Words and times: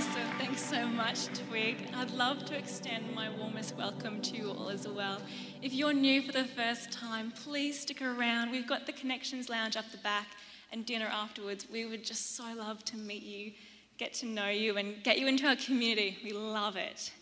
Awesome. 0.00 0.38
Thanks 0.38 0.64
so 0.64 0.86
much, 0.86 1.26
Twig. 1.26 1.76
I'd 1.94 2.10
love 2.12 2.46
to 2.46 2.56
extend 2.56 3.14
my 3.14 3.28
warmest 3.28 3.76
welcome 3.76 4.22
to 4.22 4.34
you 4.34 4.50
all 4.50 4.70
as 4.70 4.88
well. 4.88 5.20
If 5.60 5.74
you're 5.74 5.92
new 5.92 6.22
for 6.22 6.32
the 6.32 6.46
first 6.46 6.90
time, 6.90 7.30
please 7.32 7.78
stick 7.78 8.00
around. 8.00 8.50
We've 8.50 8.66
got 8.66 8.86
the 8.86 8.92
Connections 8.92 9.50
Lounge 9.50 9.76
up 9.76 9.90
the 9.92 9.98
back 9.98 10.28
and 10.72 10.86
dinner 10.86 11.04
afterwards. 11.04 11.66
We 11.70 11.84
would 11.84 12.02
just 12.02 12.34
so 12.34 12.44
love 12.56 12.82
to 12.86 12.96
meet 12.96 13.22
you, 13.24 13.52
get 13.98 14.14
to 14.14 14.26
know 14.26 14.48
you, 14.48 14.78
and 14.78 15.04
get 15.04 15.18
you 15.18 15.26
into 15.26 15.46
our 15.46 15.56
community. 15.56 16.16
We 16.24 16.32
love 16.32 16.76
it. 16.76 17.12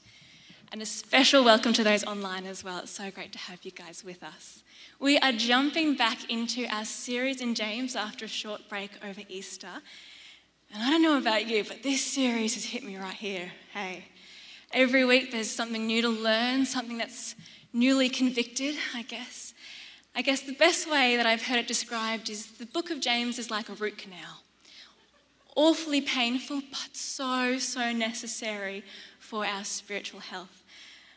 And 0.71 0.81
a 0.81 0.87
special 0.87 1.43
welcome 1.43 1.73
to 1.73 1.83
those 1.83 2.05
online 2.05 2.47
as 2.47 2.63
well. 2.63 2.79
It's 2.79 2.93
so 2.93 3.11
great 3.11 3.33
to 3.33 3.39
have 3.41 3.65
you 3.65 3.73
guys 3.73 4.05
with 4.05 4.23
us. 4.23 4.63
We 5.01 5.19
are 5.19 5.33
jumping 5.33 5.97
back 5.97 6.31
into 6.31 6.67
our 6.73 6.85
series 6.85 7.41
in 7.41 7.57
James 7.57 7.97
after 7.97 8.27
a 8.27 8.29
short 8.29 8.69
break 8.69 8.93
over 9.05 9.23
Easter. 9.29 9.83
And 10.73 10.83
I 10.83 10.91
don't 10.91 11.03
know 11.03 11.17
about 11.17 11.47
you, 11.47 11.65
but 11.65 11.83
this 11.83 12.05
series 12.05 12.55
has 12.55 12.65
hit 12.65 12.85
me 12.85 12.97
right 12.97 13.15
here. 13.15 13.51
Hey, 13.73 14.05
every 14.73 15.05
week 15.05 15.33
there's 15.33 15.51
something 15.51 15.87
new 15.87 16.03
to 16.03 16.09
learn, 16.09 16.67
something 16.67 16.99
that's 16.99 17.35
newly 17.73 18.09
convicted, 18.09 18.77
I 18.95 19.03
guess. 19.03 19.55
I 20.15 20.23
guess 20.23 20.41
the 20.41 20.53
best 20.53 20.91
way 20.91 21.17
that 21.17 21.27
I've 21.27 21.43
heard 21.43 21.59
it 21.59 21.69
described 21.69 22.29
is 22.29 22.47
the 22.53 22.67
book 22.67 22.91
of 22.91 23.01
James 23.01 23.39
is 23.39 23.51
like 23.51 23.69
a 23.69 23.75
root 23.75 23.99
canal. 23.99 24.43
Awfully 25.57 26.01
painful, 26.01 26.63
but 26.71 26.91
so, 26.97 27.59
so 27.59 27.93
necessary 27.93 28.85
for 29.19 29.47
our 29.47 29.65
spiritual 29.65 30.21
health. 30.21 30.65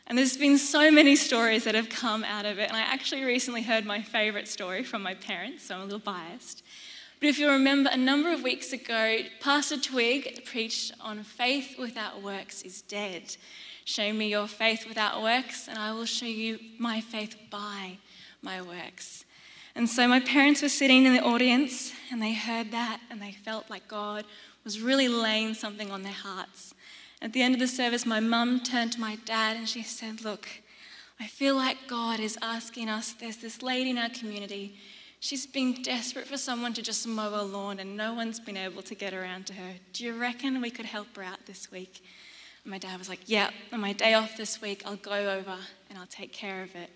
And 0.06 0.18
there's 0.18 0.36
been 0.36 0.58
so 0.58 0.90
many 0.90 1.14
stories 1.14 1.64
that 1.64 1.74
have 1.74 1.88
come 1.88 2.24
out 2.24 2.44
of 2.44 2.58
it. 2.58 2.68
And 2.68 2.76
I 2.76 2.80
actually 2.80 3.22
recently 3.24 3.62
heard 3.62 3.84
my 3.84 4.02
favourite 4.02 4.48
story 4.48 4.82
from 4.82 5.02
my 5.02 5.14
parents, 5.14 5.64
so 5.64 5.74
I'm 5.74 5.82
a 5.82 5.84
little 5.84 5.98
biased. 5.98 6.62
But 7.22 7.28
if 7.28 7.38
you 7.38 7.48
remember, 7.50 7.88
a 7.92 7.96
number 7.96 8.32
of 8.32 8.42
weeks 8.42 8.72
ago, 8.72 9.18
Pastor 9.38 9.78
Twig 9.78 10.44
preached 10.44 10.90
on 11.00 11.22
faith 11.22 11.78
without 11.78 12.20
works 12.20 12.62
is 12.62 12.82
dead. 12.82 13.36
Show 13.84 14.12
me 14.12 14.28
your 14.28 14.48
faith 14.48 14.88
without 14.88 15.22
works, 15.22 15.68
and 15.68 15.78
I 15.78 15.92
will 15.92 16.04
show 16.04 16.26
you 16.26 16.58
my 16.80 17.00
faith 17.00 17.36
by 17.48 17.98
my 18.42 18.60
works. 18.60 19.24
And 19.76 19.88
so 19.88 20.08
my 20.08 20.18
parents 20.18 20.62
were 20.62 20.68
sitting 20.68 21.04
in 21.04 21.14
the 21.14 21.22
audience, 21.22 21.92
and 22.10 22.20
they 22.20 22.34
heard 22.34 22.72
that, 22.72 22.98
and 23.08 23.22
they 23.22 23.30
felt 23.30 23.70
like 23.70 23.86
God 23.86 24.24
was 24.64 24.80
really 24.80 25.06
laying 25.06 25.54
something 25.54 25.92
on 25.92 26.02
their 26.02 26.10
hearts. 26.12 26.74
At 27.20 27.34
the 27.34 27.42
end 27.42 27.54
of 27.54 27.60
the 27.60 27.68
service, 27.68 28.04
my 28.04 28.18
mum 28.18 28.64
turned 28.64 28.94
to 28.94 29.00
my 29.00 29.14
dad 29.24 29.56
and 29.56 29.68
she 29.68 29.84
said, 29.84 30.24
Look, 30.24 30.48
I 31.20 31.28
feel 31.28 31.54
like 31.54 31.86
God 31.86 32.18
is 32.18 32.36
asking 32.42 32.88
us. 32.88 33.12
There's 33.12 33.36
this 33.36 33.62
lady 33.62 33.90
in 33.90 33.98
our 33.98 34.10
community 34.10 34.74
She's 35.22 35.46
been 35.46 35.74
desperate 35.82 36.26
for 36.26 36.36
someone 36.36 36.72
to 36.72 36.82
just 36.82 37.06
mow 37.06 37.30
her 37.30 37.44
lawn 37.44 37.78
and 37.78 37.96
no 37.96 38.12
one's 38.12 38.40
been 38.40 38.56
able 38.56 38.82
to 38.82 38.96
get 38.96 39.14
around 39.14 39.46
to 39.46 39.52
her. 39.52 39.74
Do 39.92 40.02
you 40.02 40.18
reckon 40.18 40.60
we 40.60 40.68
could 40.68 40.84
help 40.84 41.14
her 41.14 41.22
out 41.22 41.46
this 41.46 41.70
week? 41.70 42.02
And 42.64 42.72
my 42.72 42.78
dad 42.78 42.98
was 42.98 43.08
like, 43.08 43.20
Yeah, 43.26 43.50
on 43.72 43.78
my 43.78 43.92
day 43.92 44.14
off 44.14 44.36
this 44.36 44.60
week, 44.60 44.82
I'll 44.84 44.96
go 44.96 45.12
over 45.12 45.56
and 45.88 45.96
I'll 45.96 46.08
take 46.08 46.32
care 46.32 46.64
of 46.64 46.74
it. 46.74 46.90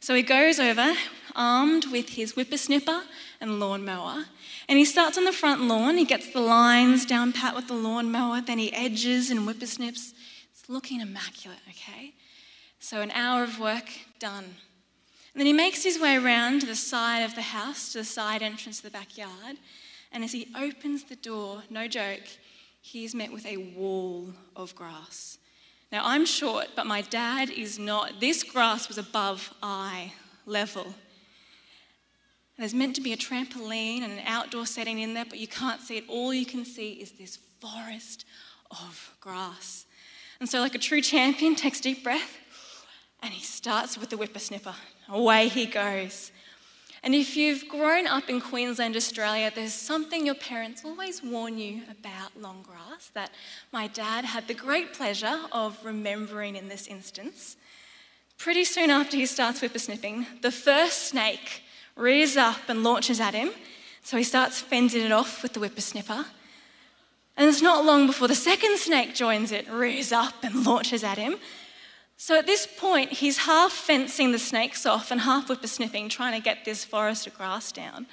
So 0.00 0.14
he 0.14 0.22
goes 0.22 0.58
over, 0.58 0.94
armed 1.36 1.92
with 1.92 2.08
his 2.08 2.32
whippersnipper 2.32 3.02
and 3.38 3.60
lawnmower, 3.60 4.24
and 4.66 4.78
he 4.78 4.86
starts 4.86 5.18
on 5.18 5.24
the 5.24 5.32
front 5.32 5.60
lawn. 5.60 5.98
He 5.98 6.06
gets 6.06 6.32
the 6.32 6.40
lines 6.40 7.04
down 7.04 7.34
pat 7.34 7.54
with 7.54 7.68
the 7.68 7.74
lawnmower, 7.74 8.40
then 8.40 8.58
he 8.58 8.72
edges 8.72 9.30
and 9.30 9.40
whippersnips. 9.40 10.14
It's 10.52 10.68
looking 10.70 11.02
immaculate, 11.02 11.60
okay? 11.68 12.14
So 12.80 13.02
an 13.02 13.10
hour 13.10 13.42
of 13.42 13.60
work 13.60 13.90
done. 14.18 14.54
And 15.38 15.46
then 15.46 15.46
he 15.46 15.52
makes 15.52 15.84
his 15.84 16.00
way 16.00 16.16
around 16.16 16.62
to 16.62 16.66
the 16.66 16.74
side 16.74 17.20
of 17.20 17.36
the 17.36 17.42
house, 17.42 17.92
to 17.92 17.98
the 17.98 18.04
side 18.04 18.42
entrance 18.42 18.78
to 18.78 18.82
the 18.82 18.90
backyard. 18.90 19.56
And 20.10 20.24
as 20.24 20.32
he 20.32 20.48
opens 20.60 21.04
the 21.04 21.14
door, 21.14 21.62
no 21.70 21.86
joke, 21.86 22.24
he 22.80 23.04
is 23.04 23.14
met 23.14 23.32
with 23.32 23.46
a 23.46 23.56
wall 23.56 24.30
of 24.56 24.74
grass. 24.74 25.38
Now, 25.92 26.02
I'm 26.04 26.26
short, 26.26 26.70
but 26.74 26.86
my 26.86 27.02
dad 27.02 27.50
is 27.50 27.78
not. 27.78 28.18
This 28.18 28.42
grass 28.42 28.88
was 28.88 28.98
above 28.98 29.54
eye 29.62 30.12
level. 30.44 30.86
And 30.86 30.94
there's 32.58 32.74
meant 32.74 32.96
to 32.96 33.00
be 33.00 33.12
a 33.12 33.16
trampoline 33.16 34.02
and 34.02 34.14
an 34.14 34.24
outdoor 34.26 34.66
setting 34.66 34.98
in 34.98 35.14
there, 35.14 35.24
but 35.24 35.38
you 35.38 35.46
can't 35.46 35.80
see 35.80 35.98
it. 35.98 36.04
All 36.08 36.34
you 36.34 36.46
can 36.46 36.64
see 36.64 36.94
is 36.94 37.12
this 37.12 37.38
forest 37.60 38.24
of 38.72 39.14
grass. 39.20 39.86
And 40.40 40.48
so, 40.48 40.58
like 40.58 40.74
a 40.74 40.78
true 40.78 41.00
champion, 41.00 41.54
takes 41.54 41.80
deep 41.80 42.02
breath 42.02 42.38
and 43.22 43.32
he 43.32 43.44
starts 43.44 43.96
with 43.96 44.10
the 44.10 44.16
whippersnipper. 44.16 44.74
Away 45.08 45.48
he 45.48 45.66
goes. 45.66 46.32
And 47.02 47.14
if 47.14 47.36
you've 47.36 47.68
grown 47.68 48.06
up 48.06 48.28
in 48.28 48.40
Queensland, 48.40 48.96
Australia, 48.96 49.52
there's 49.54 49.72
something 49.72 50.26
your 50.26 50.34
parents 50.34 50.84
always 50.84 51.22
warn 51.22 51.58
you 51.58 51.82
about 51.90 52.38
long 52.40 52.62
grass 52.62 53.10
that 53.14 53.30
my 53.72 53.86
dad 53.86 54.24
had 54.24 54.48
the 54.48 54.54
great 54.54 54.92
pleasure 54.92 55.40
of 55.52 55.78
remembering 55.84 56.56
in 56.56 56.68
this 56.68 56.86
instance. 56.86 57.56
Pretty 58.36 58.64
soon 58.64 58.90
after 58.90 59.16
he 59.16 59.26
starts 59.26 59.60
whippersnipping, 59.60 60.26
the 60.42 60.50
first 60.50 61.08
snake 61.08 61.62
rears 61.96 62.36
up 62.36 62.68
and 62.68 62.82
launches 62.82 63.20
at 63.20 63.34
him. 63.34 63.50
So 64.02 64.16
he 64.16 64.24
starts 64.24 64.60
fending 64.60 65.04
it 65.04 65.12
off 65.12 65.42
with 65.42 65.52
the 65.52 65.60
whippersnipper. 65.60 66.24
And 67.36 67.48
it's 67.48 67.62
not 67.62 67.84
long 67.84 68.06
before 68.06 68.26
the 68.26 68.34
second 68.34 68.78
snake 68.78 69.14
joins 69.14 69.52
it, 69.52 69.70
rears 69.70 70.12
up 70.12 70.34
and 70.42 70.66
launches 70.66 71.04
at 71.04 71.18
him. 71.18 71.36
So 72.20 72.36
at 72.36 72.46
this 72.46 72.66
point, 72.66 73.12
he's 73.12 73.38
half 73.38 73.70
fencing 73.70 74.32
the 74.32 74.40
snakes 74.40 74.84
off 74.84 75.12
and 75.12 75.20
half 75.20 75.46
whippersnipping, 75.46 76.10
trying 76.10 76.38
to 76.38 76.44
get 76.44 76.64
this 76.64 76.84
forest 76.84 77.28
of 77.28 77.34
grass 77.34 77.70
down. 77.70 78.08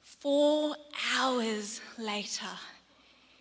Four 0.00 0.76
hours 1.16 1.80
later, 1.98 2.46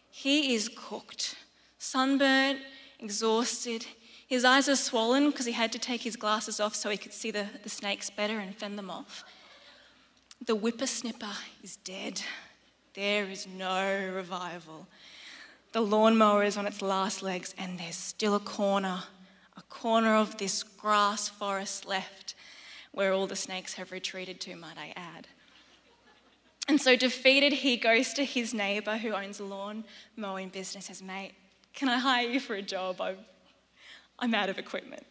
he 0.10 0.56
is 0.56 0.68
cooked, 0.76 1.36
sunburnt, 1.78 2.60
exhausted. 3.00 3.86
His 4.28 4.44
eyes 4.44 4.68
are 4.68 4.76
swollen 4.76 5.30
because 5.30 5.46
he 5.46 5.52
had 5.52 5.72
to 5.74 5.80
take 5.80 6.02
his 6.02 6.16
glasses 6.16 6.60
off 6.60 6.74
so 6.74 6.90
he 6.90 6.98
could 6.98 7.14
see 7.14 7.30
the, 7.30 7.46
the 7.62 7.70
snakes 7.70 8.10
better 8.10 8.40
and 8.40 8.56
fend 8.56 8.80
them 8.80 8.90
off. 8.90 9.24
The 10.44 10.58
whippersnipper 10.58 11.36
is 11.64 11.76
dead. 11.78 12.20
There 12.96 13.26
is 13.26 13.46
no 13.46 14.12
revival. 14.12 14.88
The 15.72 15.82
lawnmower 15.82 16.44
is 16.44 16.58
on 16.58 16.66
its 16.66 16.82
last 16.82 17.22
legs, 17.22 17.54
and 17.60 17.80
there's 17.80 17.96
still 17.96 18.34
a 18.34 18.40
corner 18.40 19.04
a 19.58 19.62
corner 19.64 20.16
of 20.16 20.38
this 20.38 20.62
grass 20.62 21.28
forest 21.28 21.86
left 21.86 22.36
where 22.92 23.12
all 23.12 23.28
the 23.28 23.36
snakes 23.36 23.74
have 23.74 23.92
retreated 23.92 24.40
to, 24.42 24.56
might 24.56 24.78
I 24.78 24.94
add. 24.96 25.28
And 26.68 26.80
so, 26.80 26.96
defeated, 26.96 27.54
he 27.54 27.78
goes 27.78 28.14
to 28.14 28.24
his 28.24 28.54
neighbour 28.54 28.98
who 28.98 29.14
owns 29.14 29.40
a 29.40 29.46
lawn 29.46 29.84
mowing 30.16 30.50
business, 30.50 30.86
says, 30.86 31.02
Mate, 31.02 31.34
can 31.74 31.90
I 31.90 31.98
hire 31.98 32.28
you 32.28 32.40
for 32.40 32.56
a 32.56 32.62
job? 32.62 33.00
I'm, 33.00 33.18
I'm 34.20 34.34
out 34.34 34.50
of 34.50 34.60
equipment. 34.60 35.06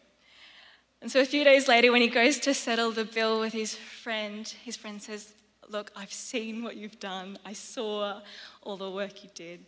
And 1.01 1.11
so, 1.11 1.19
a 1.19 1.25
few 1.25 1.43
days 1.43 1.67
later, 1.67 1.91
when 1.91 2.01
he 2.01 2.07
goes 2.07 2.39
to 2.39 2.53
settle 2.53 2.91
the 2.91 3.05
bill 3.05 3.39
with 3.39 3.53
his 3.53 3.75
friend, 3.75 4.47
his 4.63 4.75
friend 4.77 5.01
says, 5.01 5.33
Look, 5.67 5.91
I've 5.95 6.13
seen 6.13 6.63
what 6.63 6.77
you've 6.77 6.99
done. 6.99 7.39
I 7.43 7.53
saw 7.53 8.21
all 8.61 8.77
the 8.77 8.89
work 8.89 9.23
you 9.23 9.29
did. 9.33 9.65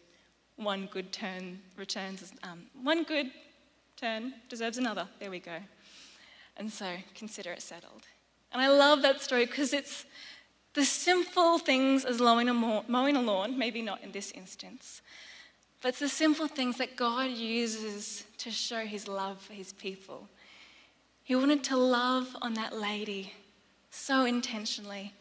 One 0.55 0.87
good 0.91 1.11
turn 1.11 1.59
returns, 1.75 2.31
um, 2.43 2.63
one 2.81 3.03
good 3.03 3.31
turn 3.99 4.33
deserves 4.47 4.77
another. 4.77 5.07
There 5.19 5.29
we 5.29 5.39
go. 5.39 5.57
And 6.55 6.71
so 6.71 6.95
consider 7.15 7.51
it 7.51 7.61
settled. 7.61 8.05
And 8.51 8.61
I 8.61 8.69
love 8.69 9.01
that 9.01 9.21
story 9.21 9.45
because 9.45 9.73
it's 9.73 10.05
the 10.73 10.85
simple 10.85 11.59
things 11.59 12.05
as 12.05 12.19
mowing 12.19 12.47
a, 12.49 13.21
lawn, 13.21 13.57
maybe 13.57 13.81
not 13.81 14.01
in 14.01 14.11
this 14.11 14.31
instance, 14.31 15.01
but 15.81 15.89
it's 15.89 15.99
the 15.99 16.09
simple 16.09 16.47
things 16.47 16.77
that 16.77 16.95
God 16.95 17.31
uses 17.31 18.23
to 18.37 18.51
show 18.51 18.85
his 18.85 19.07
love 19.07 19.41
for 19.41 19.53
his 19.53 19.73
people. 19.73 20.27
He 21.23 21.35
wanted 21.35 21.63
to 21.65 21.77
love 21.77 22.35
on 22.41 22.53
that 22.53 22.75
lady 22.75 23.33
so 23.91 24.25
intentionally. 24.25 25.13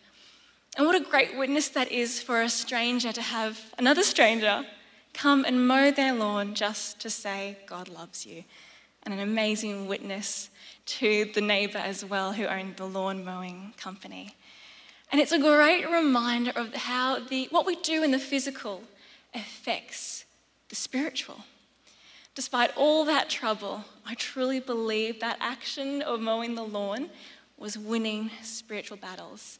And 0.76 0.86
what 0.86 0.94
a 0.94 1.04
great 1.04 1.36
witness 1.36 1.68
that 1.70 1.90
is 1.90 2.20
for 2.20 2.42
a 2.42 2.48
stranger 2.48 3.12
to 3.12 3.22
have 3.22 3.60
another 3.78 4.02
stranger 4.02 4.64
come 5.12 5.44
and 5.44 5.66
mow 5.66 5.90
their 5.90 6.12
lawn 6.12 6.54
just 6.54 7.00
to 7.00 7.10
say, 7.10 7.58
God 7.66 7.88
loves 7.88 8.24
you 8.24 8.44
and 9.08 9.18
an 9.18 9.26
amazing 9.26 9.88
witness 9.88 10.50
to 10.84 11.30
the 11.32 11.40
neighbour 11.40 11.78
as 11.78 12.04
well 12.04 12.34
who 12.34 12.44
owned 12.44 12.76
the 12.76 12.84
lawn 12.84 13.24
mowing 13.24 13.72
company. 13.78 14.36
And 15.10 15.18
it's 15.18 15.32
a 15.32 15.38
great 15.38 15.90
reminder 15.90 16.52
of 16.54 16.74
how 16.74 17.18
the, 17.18 17.46
what 17.50 17.64
we 17.64 17.76
do 17.76 18.02
in 18.02 18.10
the 18.10 18.18
physical 18.18 18.82
affects 19.34 20.26
the 20.68 20.76
spiritual. 20.76 21.38
Despite 22.34 22.76
all 22.76 23.06
that 23.06 23.30
trouble, 23.30 23.86
I 24.04 24.12
truly 24.12 24.60
believe 24.60 25.20
that 25.20 25.38
action 25.40 26.02
of 26.02 26.20
mowing 26.20 26.54
the 26.54 26.64
lawn 26.64 27.08
was 27.56 27.78
winning 27.78 28.30
spiritual 28.42 28.98
battles. 28.98 29.58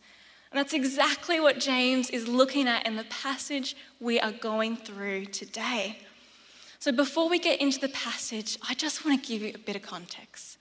And 0.53 0.59
that's 0.59 0.75
exactly 0.75 1.41
what 1.41 1.59
James 1.59 2.11
is 2.11 2.29
looking 2.29 2.69
at 2.69 2.87
in 2.87 2.97
the 2.97 3.05
passage 3.05 3.77
we 3.99 4.21
are 4.21 4.33
going 4.33 4.77
through 4.77 5.25
today. 5.25 6.01
So, 6.81 6.93
before 6.93 7.29
we 7.29 7.41
get 7.41 7.61
into 7.61 7.81
the 7.81 7.89
passage, 7.89 8.57
I 8.69 8.75
just 8.75 9.05
want 9.05 9.21
to 9.21 9.29
give 9.29 9.43
you 9.43 9.53
a 9.53 9.59
bit 9.59 9.75
of 9.75 9.83
context. 9.83 10.59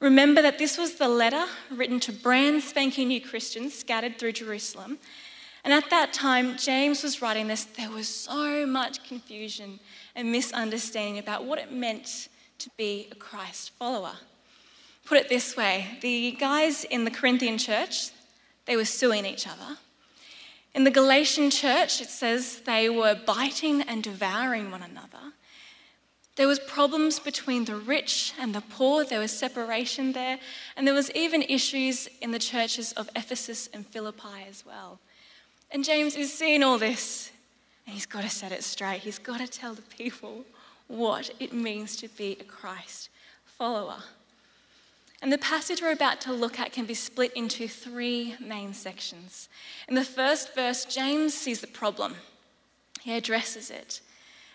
Remember 0.00 0.40
that 0.40 0.58
this 0.58 0.78
was 0.78 0.94
the 0.94 1.08
letter 1.08 1.44
written 1.70 2.00
to 2.00 2.12
brand 2.12 2.62
spanking 2.62 3.08
new 3.08 3.20
Christians 3.20 3.74
scattered 3.74 4.18
through 4.18 4.32
Jerusalem. 4.32 4.98
And 5.62 5.74
at 5.74 5.90
that 5.90 6.14
time, 6.14 6.56
James 6.56 7.02
was 7.02 7.20
writing 7.20 7.48
this, 7.48 7.64
there 7.64 7.90
was 7.90 8.08
so 8.08 8.64
much 8.64 9.06
confusion 9.06 9.78
and 10.16 10.32
misunderstanding 10.32 11.18
about 11.18 11.44
what 11.44 11.58
it 11.58 11.70
meant 11.70 12.28
to 12.60 12.70
be 12.78 13.08
a 13.12 13.14
Christ 13.14 13.72
follower. 13.78 14.14
Put 15.04 15.18
it 15.18 15.28
this 15.28 15.58
way 15.58 15.98
the 16.00 16.32
guys 16.32 16.84
in 16.84 17.04
the 17.04 17.10
Corinthian 17.10 17.58
church, 17.58 18.10
they 18.64 18.76
were 18.76 18.86
suing 18.86 19.26
each 19.26 19.46
other. 19.46 19.76
In 20.74 20.84
the 20.84 20.90
Galatian 20.90 21.50
church, 21.50 22.00
it 22.00 22.08
says 22.08 22.60
they 22.60 22.88
were 22.88 23.14
biting 23.26 23.82
and 23.82 24.02
devouring 24.02 24.70
one 24.70 24.82
another. 24.82 25.34
There 26.36 26.46
was 26.46 26.58
problems 26.60 27.18
between 27.18 27.64
the 27.64 27.76
rich 27.76 28.32
and 28.38 28.54
the 28.54 28.60
poor. 28.60 29.04
There 29.04 29.20
was 29.20 29.36
separation 29.36 30.12
there. 30.12 30.38
And 30.76 30.86
there 30.86 30.94
was 30.94 31.10
even 31.10 31.42
issues 31.42 32.08
in 32.20 32.30
the 32.30 32.38
churches 32.38 32.92
of 32.92 33.10
Ephesus 33.16 33.68
and 33.72 33.86
Philippi 33.86 34.46
as 34.48 34.64
well. 34.64 35.00
And 35.70 35.84
James 35.84 36.16
is 36.16 36.32
seeing 36.32 36.62
all 36.62 36.78
this, 36.78 37.30
and 37.86 37.94
he's 37.94 38.06
got 38.06 38.22
to 38.22 38.30
set 38.30 38.52
it 38.52 38.64
straight. 38.64 39.00
He's 39.00 39.18
got 39.18 39.38
to 39.38 39.46
tell 39.46 39.74
the 39.74 39.82
people 39.82 40.44
what 40.88 41.30
it 41.38 41.52
means 41.52 41.94
to 41.96 42.08
be 42.08 42.36
a 42.40 42.44
Christ 42.44 43.08
follower. 43.44 44.02
And 45.22 45.32
the 45.32 45.38
passage 45.38 45.82
we're 45.82 45.92
about 45.92 46.20
to 46.22 46.32
look 46.32 46.58
at 46.58 46.72
can 46.72 46.86
be 46.86 46.94
split 46.94 47.32
into 47.34 47.68
three 47.68 48.34
main 48.40 48.72
sections. 48.72 49.48
In 49.86 49.94
the 49.94 50.04
first 50.04 50.54
verse, 50.54 50.84
James 50.86 51.34
sees 51.34 51.60
the 51.60 51.66
problem, 51.66 52.16
he 53.02 53.14
addresses 53.14 53.70
it. 53.70 54.00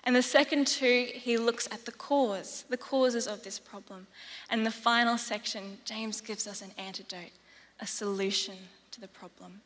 And 0.06 0.16
the 0.16 0.22
second 0.22 0.68
two, 0.68 1.07
he 1.13 1.38
looks 1.38 1.68
at 1.72 1.86
the 1.86 1.92
cause, 1.92 2.63
the 2.69 2.78
causes 2.78 3.28
of 3.28 3.44
this 3.44 3.57
problem. 3.57 4.06
And 4.50 4.66
the 4.66 4.72
final 4.72 5.18
section, 5.18 5.80
James 5.84 6.22
gives 6.22 6.46
us 6.46 6.62
an 6.62 6.72
antidote, 6.78 7.31
a 7.80 7.88
solution 7.88 8.56
to 8.92 9.02
the 9.02 9.07
problem. 9.07 9.62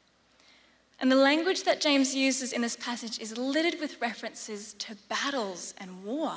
And 1.01 1.11
the 1.11 1.17
language 1.17 1.63
that 1.63 1.81
James 1.81 2.15
uses 2.15 2.53
in 2.53 2.61
this 2.61 2.75
passage 2.75 3.19
is 3.19 3.37
littered 3.37 3.79
with 3.79 4.01
references 4.01 4.73
to 4.79 4.95
battles 5.07 5.73
and 5.77 6.03
war. 6.03 6.33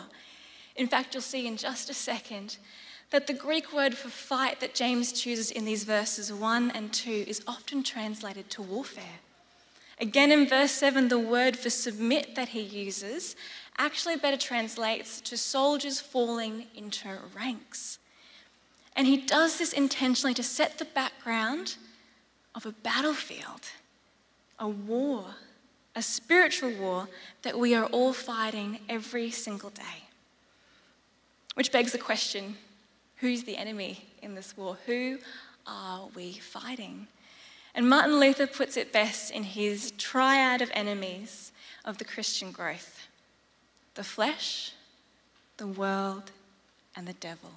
In 0.76 0.87
fact, 0.88 1.14
you'll 1.14 1.22
see 1.22 1.46
in 1.46 1.56
just 1.56 1.90
a 1.90 1.94
second 1.94 2.58
that 3.10 3.26
the 3.26 3.34
Greek 3.34 3.72
word 3.72 3.96
for 3.96 4.08
fight 4.08 4.60
that 4.60 4.75
James 4.75 5.12
chooses 5.12 5.50
in 5.50 5.64
these 5.64 5.84
verses 5.84 6.32
1 6.32 6.70
and 6.70 6.93
2 6.93 7.25
is 7.28 7.43
often 7.46 7.82
translated 7.82 8.48
to 8.50 8.62
warfare. 8.62 9.20
Again, 10.00 10.32
in 10.32 10.48
verse 10.48 10.72
7, 10.72 11.08
the 11.08 11.19
word 11.19 11.56
for 11.56 11.70
submit 11.70 12.34
that 12.34 12.48
he 12.48 12.60
uses 12.60 13.37
actually 13.78 14.16
better 14.16 14.36
translates 14.36 15.20
to 15.22 15.36
soldiers 15.36 16.00
falling 16.00 16.66
into 16.74 17.08
ranks. 17.34 17.98
And 18.94 19.06
he 19.06 19.16
does 19.16 19.58
this 19.58 19.72
intentionally 19.72 20.34
to 20.34 20.42
set 20.42 20.78
the 20.78 20.84
background 20.84 21.76
of 22.54 22.66
a 22.66 22.72
battlefield 22.72 23.70
a 24.58 24.69
war, 24.69 25.24
a 25.96 26.02
spiritual 26.02 26.70
war 26.70 27.08
that 27.42 27.58
we 27.58 27.74
are 27.74 27.86
all 27.86 28.12
fighting 28.12 28.78
every 28.88 29.28
single 29.28 29.70
day. 29.70 30.04
Which 31.54 31.72
begs 31.72 31.90
the 31.90 31.98
question 31.98 32.56
who's 33.16 33.42
the 33.42 33.56
enemy 33.56 34.04
in 34.22 34.36
this 34.36 34.56
war? 34.56 34.78
Who 34.86 35.19
are 35.66 36.08
we 36.14 36.34
fighting? 36.34 37.08
And 37.74 37.88
Martin 37.88 38.20
Luther 38.20 38.46
puts 38.46 38.76
it 38.76 38.92
best 38.92 39.32
in 39.32 39.42
his 39.42 39.92
triad 39.92 40.62
of 40.62 40.70
enemies 40.74 41.50
of 41.84 41.98
the 41.98 42.04
Christian 42.04 42.52
growth 42.52 43.08
the 43.94 44.04
flesh, 44.04 44.72
the 45.56 45.66
world, 45.66 46.30
and 46.96 47.06
the 47.06 47.12
devil. 47.14 47.50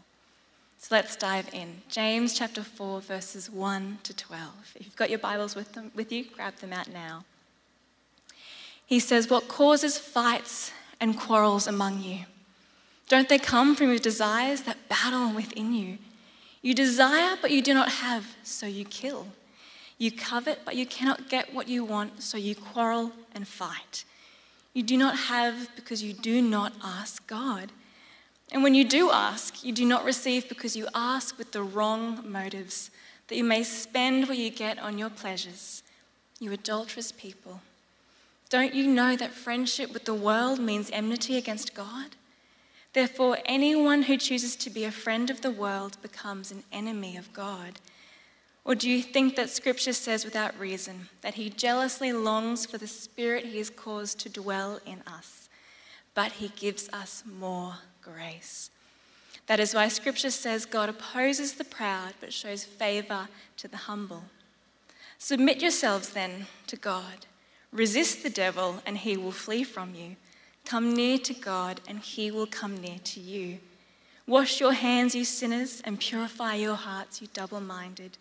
So 0.77 0.93
let's 0.95 1.15
dive 1.15 1.51
in. 1.53 1.81
James 1.89 2.37
chapter 2.37 2.61
4, 2.63 3.01
verses 3.01 3.49
1 3.49 3.99
to 4.03 4.15
12. 4.15 4.73
If 4.75 4.85
you've 4.85 4.95
got 4.95 5.09
your 5.09 5.19
Bibles 5.19 5.55
with, 5.55 5.73
them, 5.73 5.91
with 5.95 6.11
you, 6.11 6.25
grab 6.25 6.55
them 6.57 6.73
out 6.73 6.91
now. 6.91 7.23
He 8.85 8.99
says, 8.99 9.29
What 9.29 9.47
causes 9.47 9.97
fights 9.97 10.71
and 10.99 11.19
quarrels 11.19 11.65
among 11.67 12.03
you? 12.03 12.25
Don't 13.07 13.29
they 13.29 13.39
come 13.39 13.75
from 13.75 13.87
your 13.87 13.99
desires 13.99 14.61
that 14.61 14.89
battle 14.89 15.33
within 15.33 15.73
you? 15.73 15.97
You 16.61 16.73
desire, 16.73 17.37
but 17.41 17.51
you 17.51 17.61
do 17.61 17.73
not 17.73 17.89
have, 17.89 18.35
so 18.43 18.65
you 18.65 18.85
kill. 18.85 19.27
You 19.97 20.11
covet, 20.11 20.59
but 20.65 20.75
you 20.75 20.85
cannot 20.85 21.29
get 21.29 21.53
what 21.53 21.67
you 21.67 21.83
want, 21.83 22.21
so 22.21 22.37
you 22.37 22.55
quarrel 22.55 23.11
and 23.33 23.47
fight. 23.47 24.03
You 24.75 24.83
do 24.83 24.97
not 24.97 25.17
have 25.17 25.69
because 25.77 26.03
you 26.03 26.11
do 26.11 26.41
not 26.41 26.73
ask 26.83 27.25
God. 27.27 27.71
And 28.51 28.61
when 28.61 28.75
you 28.75 28.83
do 28.83 29.09
ask, 29.09 29.63
you 29.63 29.71
do 29.71 29.85
not 29.85 30.03
receive 30.03 30.49
because 30.49 30.75
you 30.75 30.87
ask 30.93 31.37
with 31.37 31.53
the 31.53 31.63
wrong 31.63 32.29
motives, 32.29 32.91
that 33.29 33.37
you 33.37 33.43
may 33.45 33.63
spend 33.63 34.27
what 34.27 34.37
you 34.37 34.49
get 34.49 34.77
on 34.77 34.97
your 34.97 35.09
pleasures. 35.09 35.81
You 36.41 36.51
adulterous 36.51 37.13
people. 37.13 37.61
Don't 38.49 38.75
you 38.75 38.85
know 38.85 39.15
that 39.15 39.31
friendship 39.31 39.93
with 39.93 40.03
the 40.03 40.13
world 40.13 40.59
means 40.59 40.91
enmity 40.91 41.37
against 41.37 41.73
God? 41.73 42.17
Therefore, 42.91 43.37
anyone 43.45 44.03
who 44.03 44.17
chooses 44.17 44.57
to 44.57 44.69
be 44.69 44.83
a 44.83 44.91
friend 44.91 45.29
of 45.29 45.39
the 45.39 45.51
world 45.51 45.97
becomes 46.01 46.51
an 46.51 46.63
enemy 46.73 47.15
of 47.15 47.31
God. 47.31 47.79
Or 48.65 48.73
do 48.73 48.89
you 48.89 49.03
think 49.03 49.35
that 49.35 49.51
Scripture 49.51 49.93
says 49.93 50.25
without 50.25 50.59
reason 50.59 51.07
that 51.21 51.35
He 51.35 51.49
jealously 51.49 52.11
longs 52.11 52.65
for 52.65 52.79
the 52.79 52.87
Spirit 52.87 53.45
He 53.45 53.59
has 53.59 53.69
caused 53.69 54.19
to 54.21 54.29
dwell 54.29 54.79
in 54.85 55.01
us, 55.05 55.47
but 56.15 56.33
He 56.33 56.49
gives 56.49 56.89
us 56.89 57.23
more 57.25 57.75
grace. 58.01 58.71
That 59.47 59.59
is 59.59 59.75
why 59.75 59.87
Scripture 59.87 60.31
says 60.31 60.65
God 60.65 60.89
opposes 60.89 61.53
the 61.53 61.63
proud 61.63 62.13
but 62.19 62.33
shows 62.33 62.63
favor 62.63 63.27
to 63.57 63.67
the 63.67 63.77
humble. 63.77 64.23
Submit 65.17 65.61
yourselves 65.61 66.09
then 66.09 66.47
to 66.67 66.75
God. 66.75 67.27
Resist 67.71 68.23
the 68.23 68.29
devil, 68.29 68.81
and 68.85 68.97
he 68.97 69.17
will 69.17 69.31
flee 69.31 69.63
from 69.63 69.95
you. 69.95 70.15
Come 70.65 70.93
near 70.93 71.17
to 71.19 71.33
God, 71.33 71.81
and 71.87 71.99
he 71.99 72.31
will 72.31 72.47
come 72.47 72.77
near 72.77 72.99
to 73.03 73.19
you. 73.19 73.59
Wash 74.25 74.59
your 74.59 74.73
hands, 74.73 75.13
you 75.13 75.25
sinners, 75.25 75.81
and 75.85 75.99
purify 75.99 76.55
your 76.55 76.75
hearts, 76.75 77.21
you 77.21 77.27
double 77.33 77.59
minded. 77.59 78.17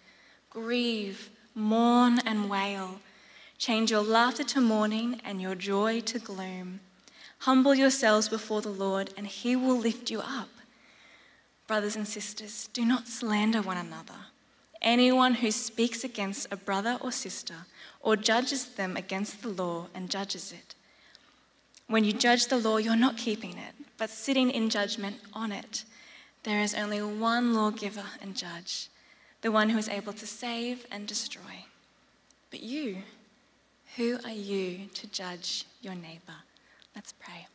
Grieve, 0.55 1.31
mourn, 1.55 2.21
and 2.25 2.49
wail. 2.49 3.01
Change 3.59 3.91
your 3.91 4.03
laughter 4.03 4.45
to 4.45 4.61
mourning 4.61 5.21
and 5.25 5.43
your 5.43 5.55
joy 5.55 6.01
to 6.01 6.19
gloom. 6.19 6.81
Humble 7.41 7.75
yourselves 7.75 8.29
before 8.29 8.63
the 8.63 8.71
Lord, 8.71 9.13
and 9.17 9.27
he 9.27 9.57
will 9.57 9.77
lift 9.77 10.11
you 10.11 10.21
up. 10.21 10.49
Brothers 11.67 11.97
and 11.97 12.09
sisters, 12.09 12.69
do 12.73 12.85
not 12.85 13.09
slander 13.09 13.61
one 13.61 13.77
another. 13.77 14.15
Anyone 14.81 15.35
who 15.35 15.51
speaks 15.51 16.05
against 16.05 16.47
a 16.51 16.57
brother 16.57 16.99
or 17.01 17.11
sister 17.11 17.67
or 18.01 18.17
judges 18.17 18.67
them 18.67 18.97
against 18.97 19.43
the 19.43 19.49
law 19.49 19.87
and 19.95 20.11
judges 20.11 20.53
it. 20.53 20.75
When 21.87 22.05
you 22.05 22.13
judge 22.13 22.47
the 22.47 22.59
law, 22.59 22.77
you're 22.77 22.97
not 22.97 23.17
keeping 23.17 23.59
it, 23.59 23.75
but 23.99 24.11
sitting 24.11 24.51
in 24.51 24.71
judgment 24.71 25.17
on 25.33 25.53
it. 25.53 25.85
There 26.45 26.61
is 26.61 26.75
only 26.75 27.03
one 27.03 27.55
lawgiver 27.55 28.05
and 28.21 28.37
judge, 28.37 28.89
the 29.45 29.53
one 29.53 29.69
who 29.69 29.77
is 29.77 29.91
able 29.91 30.15
to 30.15 30.27
save 30.27 30.87
and 30.91 31.07
destroy. 31.07 31.67
But 32.51 32.63
you, 32.63 33.03
who 33.95 34.19
are 34.25 34.31
you 34.31 34.87
to 34.95 35.07
judge 35.09 35.67
your 35.83 35.95
neighbor? 35.95 36.33
Let's 36.97 37.13
pray. 37.13 37.47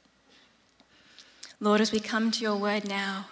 Lord, 1.60 1.82
as 1.82 1.92
we 1.92 2.00
come 2.00 2.30
to 2.30 2.42
your 2.44 2.58
word 2.58 2.88
now, 2.88 3.26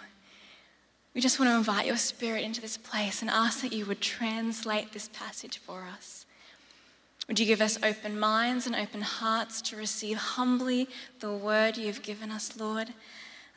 we 1.14 1.20
just 1.20 1.38
want 1.38 1.52
to 1.52 1.56
invite 1.56 1.86
your 1.86 1.96
spirit 1.96 2.42
into 2.42 2.60
this 2.60 2.76
place 2.76 3.22
and 3.22 3.30
ask 3.30 3.62
that 3.62 3.72
you 3.72 3.86
would 3.86 4.00
translate 4.00 4.92
this 4.92 5.08
passage 5.12 5.58
for 5.58 5.84
us. 5.84 6.26
Would 7.28 7.38
you 7.38 7.46
give 7.46 7.60
us 7.60 7.78
open 7.80 8.18
minds 8.18 8.66
and 8.66 8.74
open 8.74 9.02
hearts 9.02 9.62
to 9.62 9.76
receive 9.76 10.16
humbly 10.16 10.88
the 11.20 11.32
word 11.32 11.76
you've 11.76 12.02
given 12.02 12.32
us, 12.32 12.58
Lord? 12.58 12.92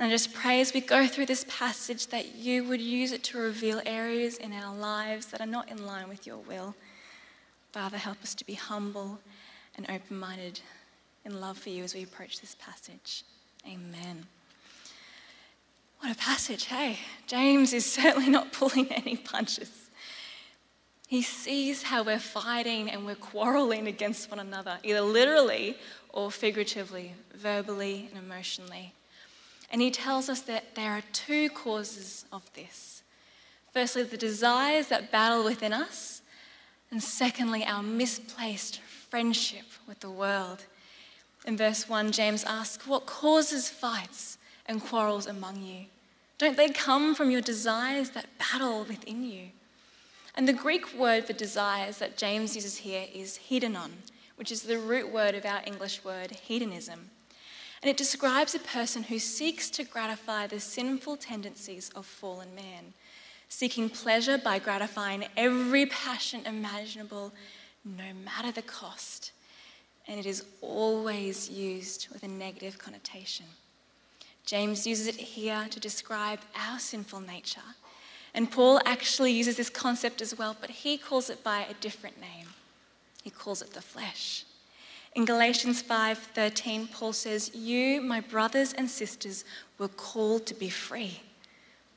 And 0.02 0.08
I 0.08 0.14
just 0.16 0.34
pray 0.34 0.62
as 0.62 0.74
we 0.74 0.82
go 0.82 1.06
through 1.06 1.28
this 1.28 1.46
passage 1.48 2.08
that 2.08 2.34
you 2.34 2.64
would 2.64 2.82
use 2.82 3.12
it 3.12 3.24
to 3.26 3.38
reveal 3.38 3.84
areas 3.86 4.40
in 4.40 4.52
our 4.52 4.76
lives 4.76 5.28
that 5.28 5.42
are 5.42 5.46
not 5.46 5.70
in 5.70 5.86
line 5.86 6.10
with 6.10 6.26
your 6.26 6.38
will. 6.38 6.74
Father, 7.72 8.00
help 8.00 8.20
us 8.24 8.34
to 8.34 8.44
be 8.44 8.56
humble 8.56 9.20
and 9.78 9.88
open 9.92 10.18
minded 10.18 10.60
in 11.24 11.40
love 11.40 11.56
for 11.56 11.70
you 11.70 11.84
as 11.84 11.94
we 11.94 12.02
approach 12.02 12.42
this 12.42 12.56
passage. 12.60 13.24
Amen. 13.68 14.26
What 16.00 16.12
a 16.12 16.16
passage, 16.16 16.66
hey? 16.66 16.98
James 17.28 17.72
is 17.72 17.86
certainly 17.94 18.30
not 18.30 18.52
pulling 18.54 18.92
any 18.92 19.18
punches. 19.18 19.92
He 21.08 21.22
sees 21.22 21.84
how 21.84 22.02
we're 22.02 22.18
fighting 22.18 22.90
and 22.90 23.06
we're 23.06 23.14
quarreling 23.14 23.86
against 23.86 24.32
one 24.32 24.40
another, 24.40 24.80
either 24.82 25.02
literally 25.02 25.78
or 26.10 26.32
figuratively, 26.32 27.14
verbally 27.36 28.10
and 28.10 28.18
emotionally. 28.18 28.96
And 29.72 29.82
he 29.82 29.90
tells 29.90 30.30
us 30.30 30.42
that 30.42 30.76
there 30.76 30.92
are 30.92 31.04
two 31.14 31.50
causes 31.50 32.26
of 32.32 32.52
this. 32.54 33.04
Firstly, 33.74 34.04
the 34.04 34.18
desires 34.18 34.88
that 34.88 35.12
battle 35.12 35.46
within 35.46 35.72
us, 35.72 36.22
and 36.92 37.02
secondly, 37.02 37.64
our 37.64 37.82
misplaced 37.82 38.82
friendship 38.82 39.66
with 39.88 40.02
the 40.02 40.10
world. 40.12 40.66
In 41.46 41.56
verse 41.56 41.88
1, 41.88 42.12
James 42.12 42.44
asks, 42.44 42.86
What 42.86 43.06
causes 43.06 43.70
fights 43.70 44.38
and 44.66 44.84
quarrels 44.84 45.26
among 45.26 45.62
you? 45.62 45.86
Don't 46.38 46.58
they 46.58 46.70
come 46.70 47.16
from 47.16 47.32
your 47.32 47.42
desires 47.42 48.10
that 48.10 48.26
battle 48.38 48.84
within 48.84 49.24
you? 49.24 49.50
And 50.36 50.48
the 50.48 50.54
Greek 50.54 50.94
word 50.98 51.26
for 51.26 51.34
desires 51.34 51.98
that 51.98 52.18
James 52.18 52.56
uses 52.56 52.78
here 52.78 53.06
is 53.14 53.40
hedonon, 53.50 53.92
which 54.36 54.52
is 54.52 54.64
the 54.64 54.78
root 54.78 55.12
word 55.12 55.36
of 55.36 55.46
our 55.46 55.62
English 55.66 56.04
word 56.04 56.32
hedonism. 56.32 57.10
And 57.82 57.90
it 57.90 57.98
describes 57.98 58.54
a 58.54 58.60
person 58.60 59.04
who 59.04 59.18
seeks 59.18 59.70
to 59.72 59.84
gratify 59.84 60.48
the 60.48 60.60
sinful 60.60 61.18
tendencies 61.18 61.90
of 61.96 62.06
fallen 62.06 62.54
man, 62.54 62.94
seeking 63.50 63.90
pleasure 63.90 64.38
by 64.38 64.60
gratifying 64.60 65.26
every 65.36 65.88
passion 65.88 66.46
imaginable, 66.46 67.34
no 67.84 68.14
matter 68.24 68.52
the 68.52 68.62
cost. 68.62 69.32
And 70.08 70.20
it 70.20 70.28
is 70.28 70.46
always 70.62 71.50
used 71.50 72.08
with 72.14 72.22
a 72.24 72.28
negative 72.28 72.78
connotation. 72.78 73.48
James 74.46 74.86
uses 74.86 75.08
it 75.08 75.16
here 75.16 75.66
to 75.70 75.80
describe 75.80 76.40
our 76.56 76.80
sinful 76.80 77.22
nature. 77.22 77.62
And 78.34 78.50
Paul 78.50 78.80
actually 78.86 79.32
uses 79.32 79.58
this 79.58 79.70
concept 79.70 80.22
as 80.22 80.38
well, 80.38 80.56
but 80.60 80.70
he 80.70 80.98
calls 80.98 81.30
it 81.30 81.44
by 81.44 81.66
a 81.70 81.74
different 81.76 82.20
name. 82.22 82.48
He 83.24 83.30
calls 83.30 83.62
it 83.62 83.74
the 83.74 83.82
flesh. 83.82 84.46
In 85.14 85.26
Galatians 85.26 85.82
5:13, 85.82 86.88
Paul 86.88 87.12
says, 87.12 87.54
"You, 87.54 88.02
my 88.02 88.22
brothers 88.22 88.72
and 88.72 88.90
sisters, 88.90 89.44
were 89.78 89.90
called 89.90 90.46
to 90.46 90.54
be 90.54 90.70
free. 90.70 91.22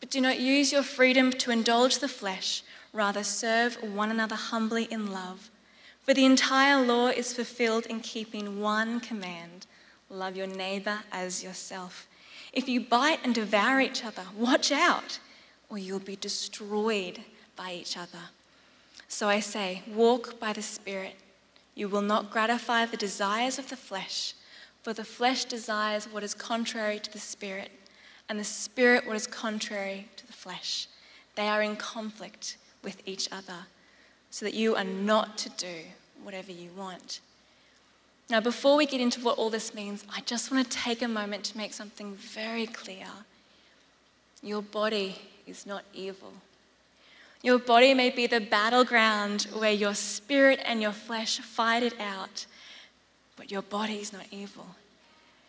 But 0.00 0.10
do 0.10 0.20
not 0.20 0.40
use 0.40 0.72
your 0.72 0.82
freedom 0.82 1.30
to 1.32 1.52
indulge 1.52 1.98
the 1.98 2.08
flesh, 2.08 2.62
rather 2.92 3.22
serve 3.22 3.80
one 3.82 4.10
another 4.10 4.34
humbly 4.34 4.84
in 4.90 5.12
love. 5.12 5.50
For 6.02 6.12
the 6.12 6.24
entire 6.24 6.84
law 6.84 7.08
is 7.08 7.32
fulfilled 7.32 7.86
in 7.86 8.00
keeping 8.00 8.60
one 8.60 8.98
command: 8.98 9.66
love 10.10 10.36
your 10.36 10.48
neighbor 10.48 11.04
as 11.12 11.42
yourself. 11.42 12.08
If 12.52 12.68
you 12.68 12.80
bite 12.80 13.20
and 13.22 13.34
devour 13.34 13.80
each 13.80 14.04
other, 14.04 14.26
watch 14.34 14.72
out, 14.72 15.20
or 15.68 15.78
you'll 15.78 16.00
be 16.00 16.16
destroyed 16.16 17.22
by 17.54 17.72
each 17.74 17.96
other. 17.96 18.30
So 19.06 19.28
I 19.28 19.38
say, 19.38 19.82
walk 19.86 20.40
by 20.40 20.52
the 20.52 20.62
Spirit. 20.62 21.16
You 21.74 21.88
will 21.88 22.02
not 22.02 22.30
gratify 22.30 22.86
the 22.86 22.96
desires 22.96 23.58
of 23.58 23.68
the 23.68 23.76
flesh, 23.76 24.34
for 24.82 24.92
the 24.92 25.04
flesh 25.04 25.44
desires 25.44 26.06
what 26.06 26.22
is 26.22 26.34
contrary 26.34 26.98
to 27.00 27.12
the 27.12 27.18
Spirit, 27.18 27.70
and 28.28 28.38
the 28.38 28.44
Spirit 28.44 29.06
what 29.06 29.16
is 29.16 29.26
contrary 29.26 30.08
to 30.16 30.26
the 30.26 30.32
flesh. 30.32 30.88
They 31.34 31.48
are 31.48 31.62
in 31.62 31.76
conflict 31.76 32.58
with 32.82 33.02
each 33.06 33.28
other, 33.32 33.66
so 34.30 34.44
that 34.44 34.54
you 34.54 34.76
are 34.76 34.84
not 34.84 35.36
to 35.38 35.48
do 35.50 35.76
whatever 36.22 36.52
you 36.52 36.70
want. 36.76 37.20
Now, 38.30 38.40
before 38.40 38.76
we 38.76 38.86
get 38.86 39.00
into 39.00 39.20
what 39.20 39.36
all 39.36 39.50
this 39.50 39.74
means, 39.74 40.04
I 40.14 40.20
just 40.22 40.50
want 40.50 40.70
to 40.70 40.78
take 40.78 41.02
a 41.02 41.08
moment 41.08 41.44
to 41.44 41.58
make 41.58 41.74
something 41.74 42.14
very 42.14 42.66
clear. 42.66 43.06
Your 44.42 44.62
body 44.62 45.16
is 45.46 45.66
not 45.66 45.84
evil. 45.92 46.32
Your 47.44 47.58
body 47.58 47.92
may 47.92 48.08
be 48.08 48.26
the 48.26 48.40
battleground 48.40 49.48
where 49.52 49.70
your 49.70 49.92
spirit 49.92 50.60
and 50.64 50.80
your 50.80 50.92
flesh 50.92 51.40
fight 51.40 51.82
it 51.82 51.94
out, 52.00 52.46
but 53.36 53.50
your 53.50 53.60
body 53.60 53.96
is 53.96 54.14
not 54.14 54.24
evil. 54.30 54.64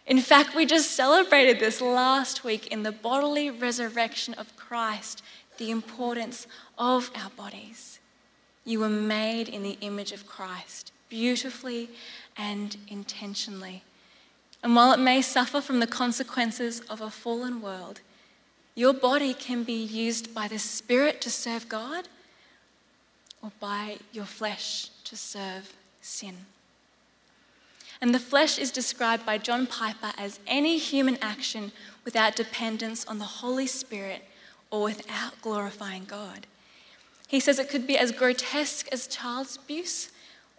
In 0.06 0.20
fact, 0.20 0.54
we 0.54 0.66
just 0.66 0.92
celebrated 0.92 1.58
this 1.58 1.80
last 1.80 2.44
week 2.44 2.68
in 2.68 2.84
the 2.84 2.92
bodily 2.92 3.50
resurrection 3.50 4.34
of 4.34 4.54
Christ, 4.58 5.24
the 5.58 5.72
importance 5.72 6.48
of 6.78 7.10
our 7.16 7.30
bodies. 7.30 8.00
You 8.66 8.82
were 8.82 8.90
made 8.90 9.48
in 9.48 9.64
the 9.64 9.78
image 9.80 10.12
of 10.12 10.28
Christ, 10.28 10.92
beautifully 11.08 11.90
and 12.36 12.76
intentionally. 12.90 13.84
And 14.62 14.76
while 14.76 14.92
it 14.92 15.00
may 15.00 15.22
suffer 15.22 15.62
from 15.62 15.80
the 15.80 15.88
consequences 15.88 16.82
of 16.90 17.00
a 17.00 17.10
fallen 17.10 17.62
world, 17.62 18.02
your 18.76 18.94
body 18.94 19.34
can 19.34 19.64
be 19.64 19.84
used 19.84 20.34
by 20.34 20.48
the 20.48 20.60
Spirit 20.60 21.22
to 21.22 21.30
serve 21.30 21.68
God 21.70 22.08
or 23.42 23.52
by 23.60 23.98
your 24.12 24.26
flesh 24.26 24.90
to 25.06 25.16
serve 25.16 25.74
sin. 26.02 26.36
And 28.02 28.14
the 28.14 28.20
flesh 28.20 28.60
is 28.60 28.72
described 28.72 29.26
by 29.26 29.38
John 29.38 29.66
Piper 29.66 30.12
as 30.18 30.40
any 30.46 30.78
human 30.78 31.18
action 31.22 31.72
without 32.04 32.36
dependence 32.36 33.06
on 33.06 33.20
the 33.20 33.26
Holy 33.26 33.68
Spirit 33.68 34.24
or 34.70 34.84
without 34.84 35.42
glorifying 35.42 36.06
God. 36.06 36.46
He 37.28 37.40
says 37.40 37.58
it 37.58 37.70
could 37.70 37.88
be 37.88 37.98
as 37.98 38.12
grotesque 38.12 38.88
as 38.92 39.08
child 39.08 39.58
abuse 39.64 40.12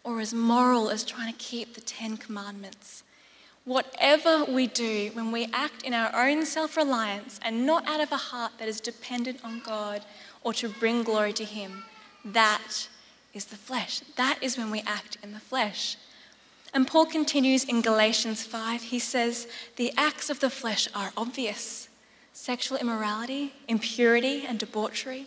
or 0.02 0.20
as 0.20 0.32
moral 0.32 0.88
as 0.88 1.04
trying 1.04 1.32
to 1.32 1.38
keep 1.38 1.74
the 1.74 1.80
Ten 1.80 2.16
Commandments. 2.16 3.02
Whatever 3.66 4.44
we 4.44 4.68
do, 4.68 5.10
when 5.14 5.32
we 5.32 5.48
act 5.52 5.82
in 5.82 5.92
our 5.92 6.14
own 6.14 6.46
self 6.46 6.76
reliance 6.76 7.40
and 7.42 7.66
not 7.66 7.86
out 7.88 8.00
of 8.00 8.12
a 8.12 8.16
heart 8.16 8.52
that 8.58 8.68
is 8.68 8.80
dependent 8.80 9.44
on 9.44 9.60
God 9.66 10.02
or 10.44 10.52
to 10.54 10.68
bring 10.68 11.02
glory 11.02 11.32
to 11.32 11.44
Him, 11.44 11.82
that 12.24 12.88
is 13.34 13.46
the 13.46 13.56
flesh. 13.56 14.02
That 14.14 14.38
is 14.40 14.56
when 14.56 14.70
we 14.70 14.82
act 14.86 15.18
in 15.20 15.32
the 15.32 15.40
flesh. 15.40 15.96
And 16.72 16.86
Paul 16.86 17.06
continues 17.06 17.64
in 17.64 17.80
Galatians 17.82 18.44
5. 18.44 18.82
He 18.82 19.00
says, 19.00 19.48
The 19.74 19.92
acts 19.96 20.30
of 20.30 20.38
the 20.38 20.50
flesh 20.50 20.88
are 20.94 21.12
obvious 21.16 21.88
sexual 22.32 22.78
immorality, 22.78 23.52
impurity, 23.66 24.46
and 24.46 24.60
debauchery 24.60 25.26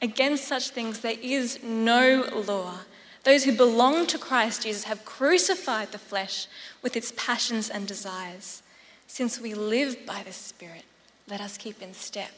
Against 0.00 0.46
such 0.46 0.70
things 0.70 1.00
there 1.00 1.16
is 1.20 1.62
no 1.62 2.28
law. 2.46 2.80
Those 3.24 3.44
who 3.44 3.52
belong 3.52 4.06
to 4.06 4.18
Christ 4.18 4.62
Jesus 4.62 4.84
have 4.84 5.04
crucified 5.04 5.92
the 5.92 5.98
flesh 5.98 6.46
with 6.82 6.96
its 6.96 7.12
passions 7.16 7.68
and 7.68 7.86
desires. 7.86 8.62
Since 9.06 9.40
we 9.40 9.54
live 9.54 10.06
by 10.06 10.22
the 10.22 10.32
Spirit, 10.32 10.84
let 11.28 11.40
us 11.40 11.58
keep 11.58 11.82
in 11.82 11.94
step 11.94 12.32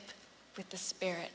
with 0.57 0.71
the 0.71 0.77
Spirit. 0.77 1.31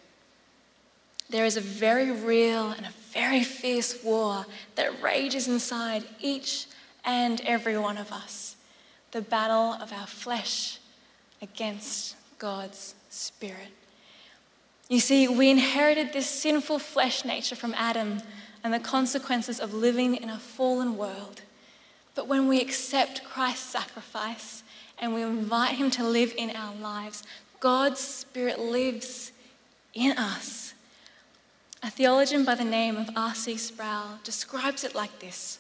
There 1.30 1.46
is 1.46 1.58
a 1.58 1.62
very 1.62 2.12
real 2.12 2.72
and 2.72 2.86
a 2.86 2.94
very 3.12 3.44
fierce 3.44 4.04
war 4.04 4.46
that 4.76 5.02
rages 5.02 5.48
inside 5.48 6.04
each 6.20 6.68
and 7.04 7.42
every 7.42 7.78
one 7.78 7.98
of 7.98 8.12
us 8.12 8.56
the 9.12 9.22
battle 9.22 9.74
of 9.82 9.94
our 9.94 10.08
flesh 10.08 10.80
against 11.42 12.18
God's 12.38 12.96
Spirit. 13.10 13.72
You 14.88 15.00
see, 15.00 15.28
we 15.28 15.50
inherited 15.50 16.14
this 16.14 16.30
sinful 16.30 16.80
flesh 16.80 17.26
nature 17.26 17.56
from 17.56 17.74
Adam 17.76 18.20
and 18.64 18.74
the 18.74 18.80
consequences 18.80 19.60
of 19.60 19.74
living 19.74 20.16
in 20.16 20.30
a 20.30 20.38
fallen 20.38 20.96
world. 20.98 21.42
But 22.14 22.28
when 22.28 22.48
we 22.48 22.62
accept 22.62 23.24
Christ's 23.24 23.70
sacrifice 23.70 24.64
and 25.00 25.14
we 25.14 25.24
invite 25.24 25.76
Him 25.76 25.90
to 25.92 26.04
live 26.04 26.34
in 26.38 26.52
our 26.52 26.76
lives, 26.76 27.24
God's 27.60 28.00
Spirit 28.00 28.60
lives 28.60 29.32
in 29.94 30.18
us. 30.18 30.74
A 31.82 31.90
theologian 31.90 32.46
by 32.46 32.56
the 32.56 32.64
name 32.64 32.96
of 32.98 33.10
R.C. 33.16 33.58
Sproul 33.58 34.20
describes 34.24 34.84
it 34.84 34.96
like 34.96 35.20
this 35.20 35.60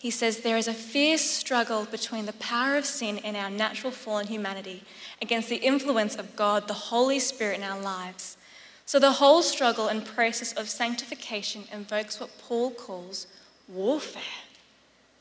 he 0.00 0.10
says 0.10 0.38
there 0.38 0.56
is 0.56 0.66
a 0.66 0.72
fierce 0.72 1.20
struggle 1.20 1.84
between 1.84 2.24
the 2.24 2.32
power 2.32 2.74
of 2.74 2.86
sin 2.86 3.18
in 3.18 3.36
our 3.36 3.50
natural 3.50 3.92
fallen 3.92 4.28
humanity 4.28 4.82
against 5.20 5.50
the 5.50 5.56
influence 5.56 6.16
of 6.16 6.34
God, 6.36 6.66
the 6.68 6.88
Holy 6.88 7.18
Spirit 7.18 7.58
in 7.58 7.62
our 7.62 7.78
lives. 7.78 8.38
So 8.86 8.98
the 8.98 9.12
whole 9.12 9.42
struggle 9.42 9.88
and 9.88 10.02
process 10.02 10.54
of 10.54 10.70
sanctification 10.70 11.64
invokes 11.70 12.18
what 12.18 12.38
Paul 12.38 12.70
calls 12.70 13.26
warfare. 13.68 14.22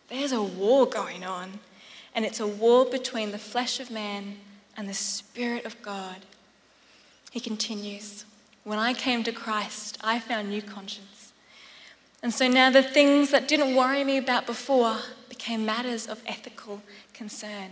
There's 0.07 0.31
a 0.31 0.41
war 0.41 0.85
going 0.85 1.25
on, 1.25 1.59
and 2.15 2.23
it's 2.23 2.39
a 2.39 2.47
war 2.47 2.85
between 2.85 3.31
the 3.33 3.37
flesh 3.37 3.81
of 3.81 3.91
man 3.91 4.37
and 4.77 4.87
the 4.87 4.93
Spirit 4.93 5.65
of 5.65 5.81
God. 5.81 6.25
He 7.31 7.41
continues 7.41 8.23
When 8.63 8.79
I 8.79 8.93
came 8.93 9.25
to 9.25 9.33
Christ, 9.33 9.97
I 10.01 10.19
found 10.19 10.49
new 10.49 10.61
conscience. 10.61 11.18
And 12.21 12.33
so 12.33 12.47
now 12.47 12.69
the 12.69 12.83
things 12.83 13.31
that 13.31 13.47
didn't 13.47 13.75
worry 13.75 14.03
me 14.03 14.17
about 14.17 14.45
before 14.45 14.97
became 15.29 15.65
matters 15.65 16.07
of 16.07 16.21
ethical 16.25 16.81
concern. 17.13 17.71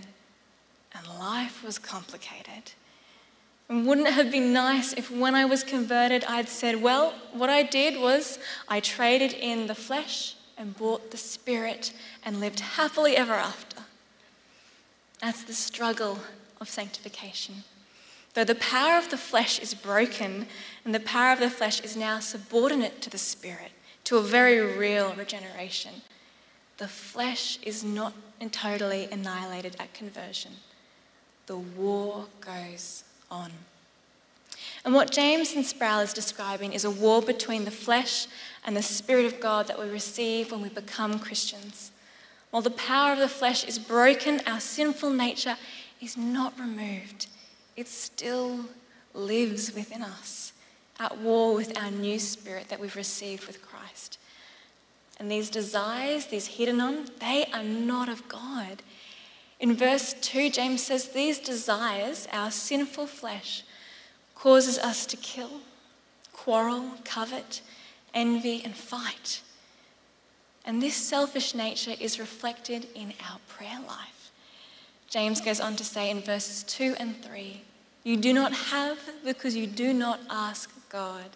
And 0.93 1.19
life 1.19 1.63
was 1.63 1.77
complicated. 1.77 2.71
And 3.69 3.85
wouldn't 3.85 4.07
it 4.07 4.13
have 4.13 4.31
been 4.31 4.53
nice 4.53 4.93
if 4.93 5.11
when 5.11 5.35
I 5.35 5.43
was 5.43 5.63
converted, 5.63 6.23
I'd 6.25 6.47
said, 6.47 6.81
Well, 6.81 7.13
what 7.33 7.49
I 7.49 7.63
did 7.63 7.99
was 7.99 8.39
I 8.69 8.79
traded 8.79 9.33
in 9.33 9.67
the 9.67 9.75
flesh 9.75 10.35
and 10.57 10.75
bought 10.77 11.11
the 11.11 11.17
spirit 11.17 11.93
and 12.23 12.39
lived 12.39 12.61
happily 12.61 13.17
ever 13.17 13.33
after? 13.33 13.83
That's 15.19 15.43
the 15.43 15.53
struggle 15.53 16.19
of 16.61 16.69
sanctification. 16.69 17.63
Though 18.33 18.45
the 18.45 18.55
power 18.55 18.97
of 18.97 19.09
the 19.09 19.17
flesh 19.17 19.59
is 19.59 19.73
broken 19.73 20.47
and 20.85 20.95
the 20.95 20.99
power 20.99 21.33
of 21.33 21.39
the 21.39 21.49
flesh 21.49 21.81
is 21.81 21.97
now 21.97 22.19
subordinate 22.19 23.01
to 23.01 23.09
the 23.09 23.17
spirit, 23.17 23.71
to 24.07 24.15
a 24.15 24.21
very 24.21 24.61
real 24.77 25.13
regeneration. 25.15 25.91
the 26.77 26.87
flesh 26.87 27.59
is 27.61 27.83
not 27.83 28.13
totally 28.51 29.09
annihilated 29.11 29.75
at 29.79 29.93
conversion. 29.93 30.51
The 31.47 31.57
war 31.57 32.27
goes 32.39 33.03
on. 33.29 33.51
And 34.85 34.93
what 34.93 35.11
James 35.11 35.53
and 35.55 35.65
Sproul 35.65 35.99
is 35.99 36.13
describing 36.13 36.71
is 36.71 36.85
a 36.85 36.89
war 36.89 37.21
between 37.21 37.65
the 37.65 37.71
flesh 37.71 38.27
and 38.65 38.77
the 38.77 38.81
Spirit 38.81 39.25
of 39.25 39.41
God 39.41 39.67
that 39.67 39.77
we 39.77 39.89
receive 39.89 40.53
when 40.53 40.61
we 40.61 40.69
become 40.69 41.19
Christians. 41.19 41.91
While 42.51 42.61
the 42.61 42.71
power 42.71 43.11
of 43.11 43.19
the 43.19 43.27
flesh 43.27 43.65
is 43.65 43.77
broken, 43.77 44.39
our 44.47 44.61
sinful 44.61 45.09
nature 45.09 45.57
is 45.99 46.15
not 46.15 46.57
removed. 46.57 47.27
It 47.75 47.89
still 47.89 48.61
lives 49.13 49.73
within 49.75 50.01
us, 50.01 50.53
at 50.99 51.17
war 51.17 51.53
with 51.53 51.77
our 51.77 51.91
new 51.91 52.19
spirit 52.19 52.69
that 52.69 52.79
we've 52.79 52.95
received 52.95 53.45
with 53.45 53.61
Christ. 53.61 54.17
And 55.19 55.31
these 55.31 55.49
desires, 55.49 56.27
these 56.27 56.47
hedonon, 56.49 57.09
they 57.19 57.45
are 57.53 57.63
not 57.63 58.09
of 58.09 58.27
God. 58.27 58.83
In 59.59 59.75
verse 59.75 60.13
2, 60.21 60.51
James 60.51 60.83
says, 60.83 61.09
These 61.09 61.39
desires, 61.39 62.27
our 62.31 62.51
sinful 62.51 63.07
flesh, 63.07 63.63
causes 64.35 64.77
us 64.77 65.05
to 65.07 65.17
kill, 65.17 65.61
quarrel, 66.33 66.91
covet, 67.03 67.61
envy, 68.13 68.61
and 68.63 68.75
fight. 68.75 69.41
And 70.63 70.81
this 70.81 70.95
selfish 70.95 71.55
nature 71.55 71.95
is 71.99 72.19
reflected 72.19 72.87
in 72.93 73.13
our 73.27 73.39
prayer 73.47 73.79
life. 73.87 74.31
James 75.09 75.41
goes 75.41 75.59
on 75.59 75.75
to 75.77 75.83
say 75.83 76.09
in 76.09 76.21
verses 76.21 76.63
2 76.63 76.95
and 76.99 77.23
3 77.23 77.61
You 78.03 78.17
do 78.17 78.33
not 78.33 78.53
have 78.53 78.99
because 79.23 79.55
you 79.55 79.65
do 79.65 79.93
not 79.93 80.19
ask 80.29 80.69
God. 80.89 81.29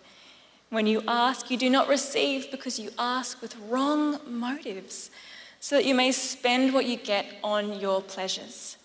When 0.69 0.87
you 0.87 1.03
ask, 1.07 1.51
you 1.51 1.57
do 1.57 1.69
not 1.69 1.87
receive 1.87 2.49
because 2.49 2.79
you 2.79 2.91
ask 2.97 3.41
with 3.41 3.55
wrong 3.67 4.19
motives, 4.25 5.11
so 5.59 5.75
that 5.75 5.85
you 5.85 5.93
may 5.93 6.11
spend 6.11 6.73
what 6.73 6.85
you 6.85 6.97
get 6.97 7.25
on 7.43 7.79
your 7.79 8.01
pleasures. 8.01 8.77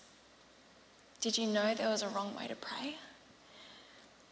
Did 1.21 1.37
you 1.37 1.47
know 1.47 1.73
there 1.73 1.89
was 1.89 2.03
a 2.03 2.09
wrong 2.09 2.35
way 2.35 2.47
to 2.47 2.55
pray? 2.55 2.97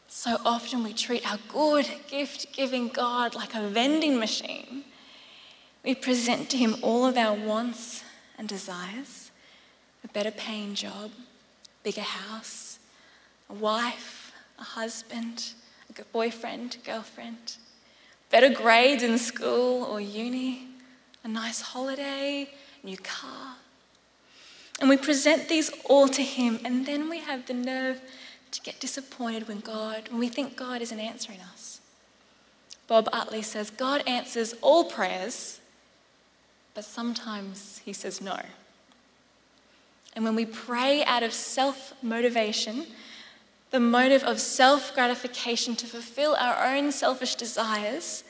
So 0.07 0.37
often 0.45 0.83
we 0.83 0.93
treat 0.93 1.29
our 1.29 1.39
good, 1.49 1.89
gift 2.07 2.53
giving 2.53 2.87
God 2.87 3.35
like 3.35 3.55
a 3.55 3.67
vending 3.67 4.19
machine. 4.19 4.83
We 5.83 5.95
present 5.95 6.49
to 6.51 6.57
Him 6.57 6.77
all 6.81 7.05
of 7.05 7.17
our 7.17 7.33
wants 7.33 8.03
and 8.37 8.47
desires 8.47 9.31
a 10.03 10.07
better 10.09 10.31
paying 10.31 10.75
job, 10.75 11.11
bigger 11.83 12.01
house, 12.01 12.79
a 13.49 13.53
wife, 13.53 14.33
a 14.59 14.63
husband, 14.63 15.53
a 15.99 16.03
boyfriend, 16.11 16.77
girlfriend, 16.85 17.57
better 18.29 18.49
grades 18.49 19.03
in 19.03 19.17
school 19.17 19.83
or 19.83 20.01
uni, 20.01 20.67
a 21.23 21.27
nice 21.27 21.61
holiday, 21.61 22.49
new 22.83 22.97
car. 22.97 23.55
And 24.79 24.89
we 24.89 24.97
present 24.97 25.47
these 25.47 25.71
all 25.85 26.07
to 26.09 26.21
Him, 26.21 26.59
and 26.65 26.85
then 26.85 27.09
we 27.09 27.19
have 27.19 27.45
the 27.45 27.53
nerve 27.53 28.01
to 28.51 28.61
get 28.61 28.79
disappointed 28.79 29.47
when 29.47 29.59
God, 29.59 30.09
when 30.09 30.19
we 30.19 30.27
think 30.27 30.55
God 30.55 30.81
isn't 30.81 30.99
answering 30.99 31.39
us. 31.53 31.79
Bob 32.87 33.09
Utley 33.11 33.41
says 33.41 33.69
God 33.69 34.03
answers 34.05 34.53
all 34.61 34.85
prayers, 34.85 35.59
but 36.73 36.83
sometimes 36.83 37.81
he 37.83 37.93
says 37.93 38.21
no. 38.21 38.39
And 40.15 40.23
when 40.23 40.35
we 40.35 40.45
pray 40.45 41.03
out 41.03 41.23
of 41.23 41.33
self 41.33 41.93
motivation, 42.01 42.85
the 43.75 43.79
motive 43.81 44.23
of 44.23 44.39
self 44.39 44.93
gratification 44.95 45.75
to 45.75 45.85
fulfill 45.85 46.33
our 46.39 46.65
own 46.65 46.93
selfish 46.93 47.35
desires, 47.35 48.23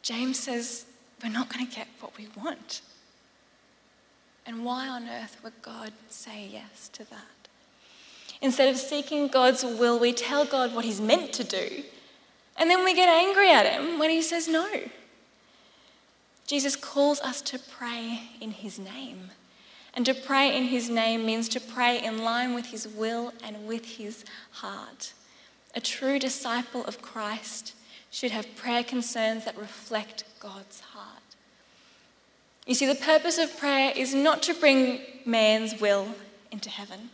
James 0.00 0.38
says 0.38 0.86
we're 1.22 1.28
not 1.28 1.52
going 1.52 1.66
to 1.66 1.76
get 1.76 1.86
what 2.00 2.16
we 2.16 2.26
want. 2.42 2.80
And 4.46 4.64
why 4.64 4.88
on 4.88 5.06
earth 5.10 5.36
would 5.44 5.60
God 5.60 5.92
say 6.08 6.48
yes 6.50 6.88
to 6.94 7.04
that? 7.10 7.48
Instead 8.40 8.70
of 8.70 8.78
seeking 8.78 9.28
God's 9.28 9.62
will, 9.62 9.98
we 9.98 10.14
tell 10.14 10.46
God 10.46 10.74
what 10.74 10.86
He's 10.86 11.02
meant 11.02 11.34
to 11.34 11.44
do, 11.44 11.84
and 12.56 12.70
then 12.70 12.82
we 12.82 12.94
get 12.94 13.10
angry 13.10 13.50
at 13.50 13.66
Him 13.66 13.98
when 13.98 14.08
He 14.08 14.22
says 14.22 14.48
no. 14.48 14.70
Jesus 16.46 16.76
calls 16.76 17.20
us 17.20 17.42
to 17.42 17.58
pray 17.58 18.22
in 18.40 18.52
His 18.52 18.78
name. 18.78 19.32
And 19.94 20.06
to 20.06 20.14
pray 20.14 20.56
in 20.56 20.64
His 20.64 20.88
name 20.88 21.26
means 21.26 21.48
to 21.50 21.60
pray 21.60 22.02
in 22.02 22.22
line 22.22 22.54
with 22.54 22.66
His 22.66 22.86
will 22.86 23.32
and 23.42 23.66
with 23.66 23.96
His 23.96 24.24
heart. 24.50 25.12
A 25.74 25.80
true 25.80 26.18
disciple 26.18 26.84
of 26.84 27.02
Christ 27.02 27.74
should 28.10 28.30
have 28.30 28.56
prayer 28.56 28.84
concerns 28.84 29.44
that 29.44 29.56
reflect 29.56 30.24
God's 30.40 30.80
heart. 30.80 31.22
You 32.66 32.74
see, 32.74 32.86
the 32.86 32.94
purpose 32.94 33.38
of 33.38 33.58
prayer 33.58 33.92
is 33.96 34.14
not 34.14 34.42
to 34.44 34.54
bring 34.54 35.00
man's 35.24 35.80
will 35.80 36.08
into 36.50 36.70
heaven 36.70 37.10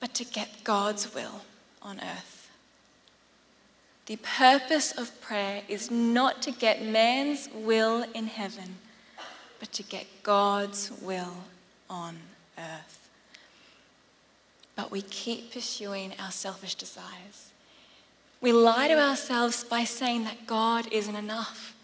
but 0.00 0.14
to 0.14 0.24
get 0.24 0.48
God's 0.64 1.14
will 1.14 1.42
on 1.82 1.98
earth. 2.00 2.50
The 4.06 4.16
purpose 4.16 4.92
of 4.92 5.20
prayer 5.20 5.62
is 5.68 5.90
not 5.90 6.42
to 6.42 6.52
get 6.52 6.84
man's 6.84 7.48
will 7.52 8.04
in 8.14 8.26
heaven, 8.26 8.76
but 9.58 9.72
to 9.72 9.82
get 9.82 10.06
God's 10.22 10.92
will 11.02 11.34
on 11.88 12.18
earth. 12.58 13.08
But 14.74 14.90
we 14.90 15.02
keep 15.02 15.52
pursuing 15.52 16.12
our 16.20 16.30
selfish 16.30 16.74
desires. 16.74 17.50
We 18.40 18.52
lie 18.52 18.88
to 18.88 18.98
ourselves 19.00 19.64
by 19.64 19.84
saying 19.84 20.24
that 20.24 20.46
God 20.46 20.92
isn't 20.92 21.16
enough, 21.16 21.74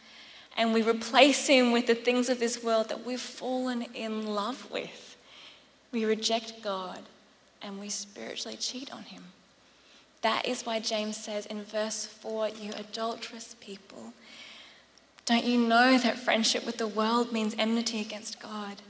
and 0.57 0.75
we 0.75 0.83
replace 0.83 1.47
Him 1.47 1.73
with 1.73 1.87
the 1.87 1.95
things 1.95 2.29
of 2.29 2.39
this 2.39 2.63
world 2.63 2.89
that 2.91 3.07
we've 3.07 3.21
fallen 3.21 3.83
in 3.95 4.27
love 4.27 4.71
with. 4.71 5.17
We 5.93 6.05
reject 6.05 6.63
God 6.63 7.01
and 7.63 7.79
we 7.79 7.89
spiritually 7.89 8.57
cheat 8.57 8.93
on 8.93 9.05
him. 9.05 9.25
That 10.23 10.47
is 10.47 10.63
why 10.63 10.81
James 10.81 11.17
says 11.17 11.47
in 11.47 11.65
verse 11.65 12.07
4 12.07 12.51
You 12.51 12.73
adulterous 12.77 13.57
people, 13.61 14.13
don't 15.25 15.45
you 15.45 15.59
know 15.59 15.99
that 15.99 16.19
friendship 16.19 16.67
with 16.67 16.79
the 16.79 16.87
world 16.87 17.33
means 17.33 17.55
enmity 17.59 18.01
against 18.01 18.41
God? 18.41 18.83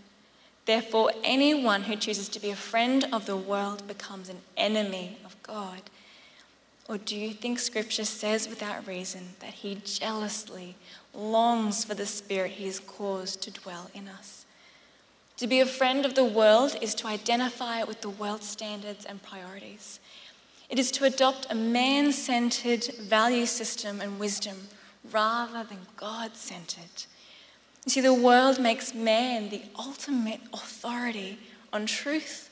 Therefore, 0.64 1.10
anyone 1.24 1.82
who 1.82 1.96
chooses 1.96 2.28
to 2.30 2.40
be 2.40 2.50
a 2.50 2.56
friend 2.56 3.04
of 3.12 3.26
the 3.26 3.36
world 3.36 3.86
becomes 3.88 4.28
an 4.28 4.40
enemy 4.56 5.18
of 5.24 5.40
God. 5.42 5.82
Or 6.88 6.98
do 6.98 7.16
you 7.16 7.32
think 7.32 7.58
Scripture 7.58 8.04
says 8.04 8.48
without 8.48 8.86
reason 8.86 9.30
that 9.40 9.54
He 9.54 9.76
jealously 9.84 10.76
longs 11.14 11.84
for 11.84 11.94
the 11.94 12.06
Spirit 12.06 12.52
He 12.52 12.66
has 12.66 12.78
caused 12.78 13.42
to 13.42 13.50
dwell 13.50 13.90
in 13.94 14.08
us? 14.08 14.46
To 15.38 15.46
be 15.46 15.60
a 15.60 15.66
friend 15.66 16.06
of 16.06 16.14
the 16.14 16.24
world 16.24 16.76
is 16.80 16.94
to 16.96 17.08
identify 17.08 17.82
with 17.82 18.00
the 18.00 18.10
world's 18.10 18.48
standards 18.48 19.04
and 19.04 19.22
priorities. 19.22 19.98
It 20.68 20.78
is 20.78 20.90
to 20.92 21.04
adopt 21.04 21.48
a 21.50 21.54
man 21.54 22.12
centered 22.12 22.84
value 23.00 23.46
system 23.46 24.00
and 24.00 24.20
wisdom 24.20 24.68
rather 25.10 25.64
than 25.64 25.86
God 25.96 26.36
centered. 26.36 27.06
You 27.84 27.90
see, 27.90 28.00
the 28.00 28.14
world 28.14 28.60
makes 28.60 28.94
man 28.94 29.48
the 29.48 29.62
ultimate 29.76 30.40
authority 30.52 31.38
on 31.72 31.86
truth, 31.86 32.48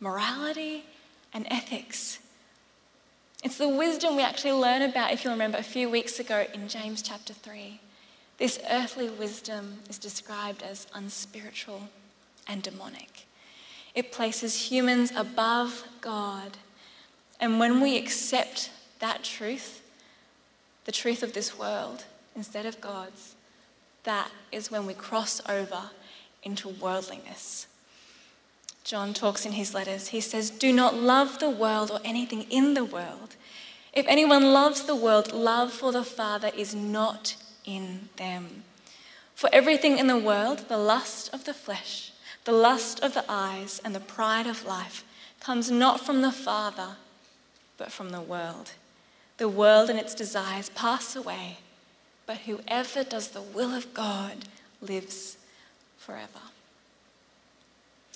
morality, 0.00 0.84
and 1.34 1.46
ethics. 1.50 2.18
It's 3.42 3.58
the 3.58 3.68
wisdom 3.68 4.16
we 4.16 4.22
actually 4.22 4.52
learn 4.52 4.82
about, 4.82 5.12
if 5.12 5.24
you 5.24 5.30
remember, 5.30 5.58
a 5.58 5.62
few 5.62 5.88
weeks 5.88 6.18
ago 6.18 6.46
in 6.54 6.68
James 6.68 7.02
chapter 7.02 7.32
3. 7.32 7.80
This 8.38 8.58
earthly 8.70 9.10
wisdom 9.10 9.80
is 9.88 9.98
described 9.98 10.62
as 10.62 10.86
unspiritual 10.94 11.88
and 12.46 12.62
demonic. 12.62 13.26
It 13.94 14.12
places 14.12 14.70
humans 14.70 15.12
above 15.14 15.84
God. 16.00 16.56
And 17.38 17.58
when 17.58 17.80
we 17.80 17.98
accept 17.98 18.70
that 18.98 19.24
truth, 19.24 19.82
the 20.84 20.92
truth 20.92 21.22
of 21.22 21.32
this 21.32 21.58
world, 21.58 22.04
instead 22.34 22.66
of 22.66 22.80
God's, 22.80 23.34
that 24.04 24.30
is 24.50 24.70
when 24.70 24.86
we 24.86 24.94
cross 24.94 25.40
over 25.48 25.90
into 26.42 26.68
worldliness. 26.68 27.66
John 28.84 29.12
talks 29.12 29.44
in 29.44 29.52
his 29.52 29.74
letters. 29.74 30.08
He 30.08 30.20
says, 30.20 30.50
Do 30.50 30.72
not 30.72 30.94
love 30.94 31.38
the 31.38 31.50
world 31.50 31.90
or 31.90 32.00
anything 32.04 32.42
in 32.50 32.74
the 32.74 32.84
world. 32.84 33.36
If 33.92 34.06
anyone 34.08 34.52
loves 34.52 34.84
the 34.84 34.96
world, 34.96 35.32
love 35.32 35.72
for 35.72 35.92
the 35.92 36.04
Father 36.04 36.50
is 36.56 36.74
not 36.74 37.36
in 37.64 38.08
them. 38.16 38.64
For 39.34 39.50
everything 39.52 39.98
in 39.98 40.06
the 40.06 40.18
world, 40.18 40.68
the 40.68 40.78
lust 40.78 41.32
of 41.32 41.44
the 41.44 41.54
flesh, 41.54 42.12
the 42.44 42.52
lust 42.52 43.00
of 43.00 43.14
the 43.14 43.24
eyes 43.28 43.80
and 43.84 43.94
the 43.94 44.00
pride 44.00 44.46
of 44.46 44.64
life 44.64 45.04
comes 45.40 45.70
not 45.70 46.00
from 46.00 46.22
the 46.22 46.32
Father, 46.32 46.96
but 47.76 47.90
from 47.90 48.10
the 48.10 48.20
world. 48.20 48.72
The 49.38 49.48
world 49.48 49.88
and 49.88 49.98
its 49.98 50.14
desires 50.14 50.70
pass 50.70 51.16
away, 51.16 51.58
but 52.30 52.38
whoever 52.38 53.02
does 53.02 53.30
the 53.30 53.42
will 53.42 53.74
of 53.74 53.92
God 53.92 54.36
lives 54.80 55.36
forever. 55.98 56.38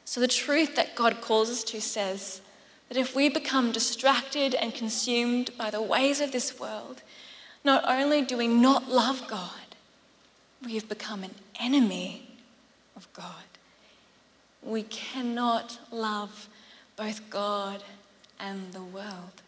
So, 0.05 0.20
the 0.20 0.29
truth 0.29 0.77
that 0.77 0.94
God 0.94 1.20
calls 1.20 1.50
us 1.50 1.64
to 1.64 1.81
says 1.81 2.40
that 2.88 2.96
if 2.96 3.16
we 3.16 3.29
become 3.29 3.72
distracted 3.72 4.55
and 4.55 4.72
consumed 4.72 5.50
by 5.59 5.70
the 5.70 5.83
ways 5.83 6.20
of 6.20 6.31
this 6.31 6.61
world, 6.61 7.03
not 7.64 7.83
only 7.88 8.22
do 8.22 8.37
we 8.37 8.46
not 8.46 8.88
love 8.88 9.27
God, 9.27 9.74
we 10.64 10.77
have 10.77 10.88
become 10.88 11.24
an 11.24 11.35
enemy 11.59 12.37
of 12.94 13.12
God. 13.14 13.48
We 14.62 14.85
cannot 14.85 15.77
love 15.90 16.48
both 16.94 17.29
God 17.31 17.83
and 18.38 18.72
the 18.72 18.85
world. 18.85 19.42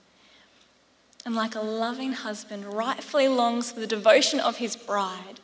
And 1.27 1.35
like 1.35 1.57
a 1.57 1.61
loving 1.61 2.13
husband 2.13 2.65
rightfully 2.65 3.27
longs 3.27 3.73
for 3.73 3.81
the 3.81 3.87
devotion 3.87 4.39
of 4.39 4.59
his 4.59 4.77
bride, 4.77 5.41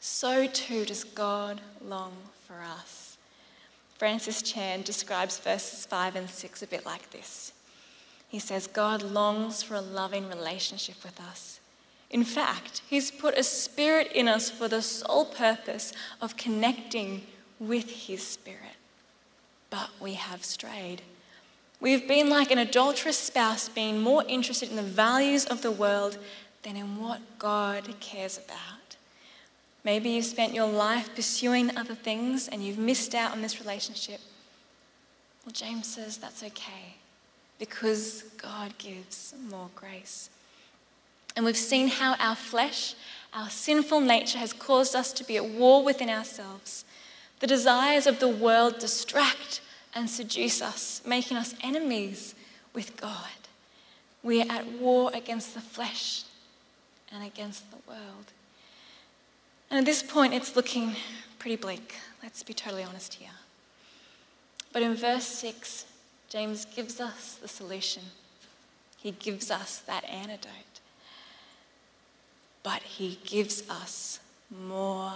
so 0.00 0.46
too 0.46 0.86
does 0.86 1.04
God 1.04 1.60
long 1.84 2.14
for 2.46 2.56
us. 2.62 3.18
Francis 3.98 4.40
Chan 4.40 4.82
describes 4.82 5.38
verses 5.38 5.84
5 5.84 6.16
and 6.16 6.30
6 6.30 6.62
a 6.62 6.66
bit 6.66 6.86
like 6.86 7.10
this. 7.10 7.52
He 8.28 8.38
says, 8.38 8.66
God 8.66 9.02
longs 9.02 9.62
for 9.62 9.74
a 9.74 9.82
loving 9.82 10.28
relationship 10.28 10.96
with 11.04 11.20
us. 11.20 11.60
In 12.08 12.24
fact, 12.24 12.80
He's 12.88 13.10
put 13.10 13.36
a 13.36 13.42
spirit 13.42 14.10
in 14.12 14.28
us 14.28 14.48
for 14.48 14.66
the 14.66 14.80
sole 14.80 15.26
purpose 15.26 15.92
of 16.22 16.38
connecting 16.38 17.26
with 17.60 17.90
His 18.06 18.26
spirit. 18.26 18.76
But 19.68 19.90
we 20.00 20.14
have 20.14 20.42
strayed. 20.42 21.02
We've 21.80 22.08
been 22.08 22.28
like 22.28 22.50
an 22.50 22.58
adulterous 22.58 23.18
spouse, 23.18 23.68
being 23.68 24.00
more 24.00 24.24
interested 24.26 24.70
in 24.70 24.76
the 24.76 24.82
values 24.82 25.44
of 25.44 25.62
the 25.62 25.70
world 25.70 26.18
than 26.62 26.76
in 26.76 27.00
what 27.00 27.20
God 27.38 27.88
cares 28.00 28.36
about. 28.36 28.96
Maybe 29.84 30.10
you've 30.10 30.24
spent 30.24 30.54
your 30.54 30.66
life 30.66 31.14
pursuing 31.14 31.76
other 31.76 31.94
things 31.94 32.48
and 32.48 32.64
you've 32.64 32.78
missed 32.78 33.14
out 33.14 33.30
on 33.30 33.42
this 33.42 33.60
relationship. 33.60 34.20
Well, 35.46 35.52
James 35.52 35.86
says 35.86 36.18
that's 36.18 36.42
okay 36.42 36.96
because 37.60 38.22
God 38.36 38.76
gives 38.78 39.34
more 39.48 39.70
grace. 39.76 40.30
And 41.36 41.44
we've 41.44 41.56
seen 41.56 41.88
how 41.88 42.16
our 42.18 42.34
flesh, 42.34 42.96
our 43.32 43.48
sinful 43.48 44.00
nature, 44.00 44.38
has 44.38 44.52
caused 44.52 44.96
us 44.96 45.12
to 45.12 45.24
be 45.24 45.36
at 45.36 45.44
war 45.44 45.84
within 45.84 46.10
ourselves. 46.10 46.84
The 47.38 47.46
desires 47.46 48.08
of 48.08 48.18
the 48.18 48.28
world 48.28 48.80
distract 48.80 49.60
and 49.94 50.08
seduce 50.08 50.62
us, 50.62 51.02
making 51.06 51.36
us 51.36 51.54
enemies 51.62 52.34
with 52.74 52.96
God. 52.96 53.28
We 54.22 54.42
are 54.42 54.50
at 54.50 54.66
war 54.72 55.10
against 55.14 55.54
the 55.54 55.60
flesh 55.60 56.24
and 57.12 57.24
against 57.24 57.70
the 57.70 57.78
world. 57.88 58.32
And 59.70 59.78
at 59.78 59.84
this 59.84 60.02
point, 60.02 60.34
it's 60.34 60.56
looking 60.56 60.96
pretty 61.38 61.56
bleak. 61.56 61.94
Let's 62.22 62.42
be 62.42 62.54
totally 62.54 62.82
honest 62.82 63.14
here. 63.14 63.30
But 64.72 64.82
in 64.82 64.94
verse 64.94 65.24
6, 65.24 65.86
James 66.28 66.64
gives 66.66 67.00
us 67.00 67.38
the 67.40 67.48
solution. 67.48 68.02
He 68.98 69.12
gives 69.12 69.50
us 69.50 69.78
that 69.86 70.04
antidote. 70.04 70.50
But 72.62 72.82
he 72.82 73.18
gives 73.24 73.68
us 73.70 74.20
more 74.50 75.14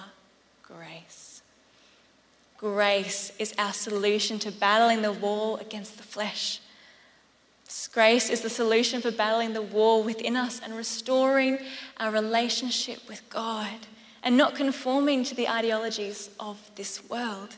grace. 0.62 1.41
Grace 2.62 3.32
is 3.40 3.52
our 3.58 3.72
solution 3.72 4.38
to 4.38 4.52
battling 4.52 5.02
the 5.02 5.10
war 5.10 5.58
against 5.60 5.96
the 5.96 6.04
flesh. 6.04 6.60
Grace 7.92 8.30
is 8.30 8.42
the 8.42 8.48
solution 8.48 9.02
for 9.02 9.10
battling 9.10 9.52
the 9.52 9.60
war 9.60 10.00
within 10.00 10.36
us 10.36 10.60
and 10.62 10.76
restoring 10.76 11.58
our 11.98 12.12
relationship 12.12 13.00
with 13.08 13.28
God 13.28 13.88
and 14.22 14.36
not 14.36 14.54
conforming 14.54 15.24
to 15.24 15.34
the 15.34 15.48
ideologies 15.48 16.30
of 16.38 16.70
this 16.76 17.02
world. 17.10 17.56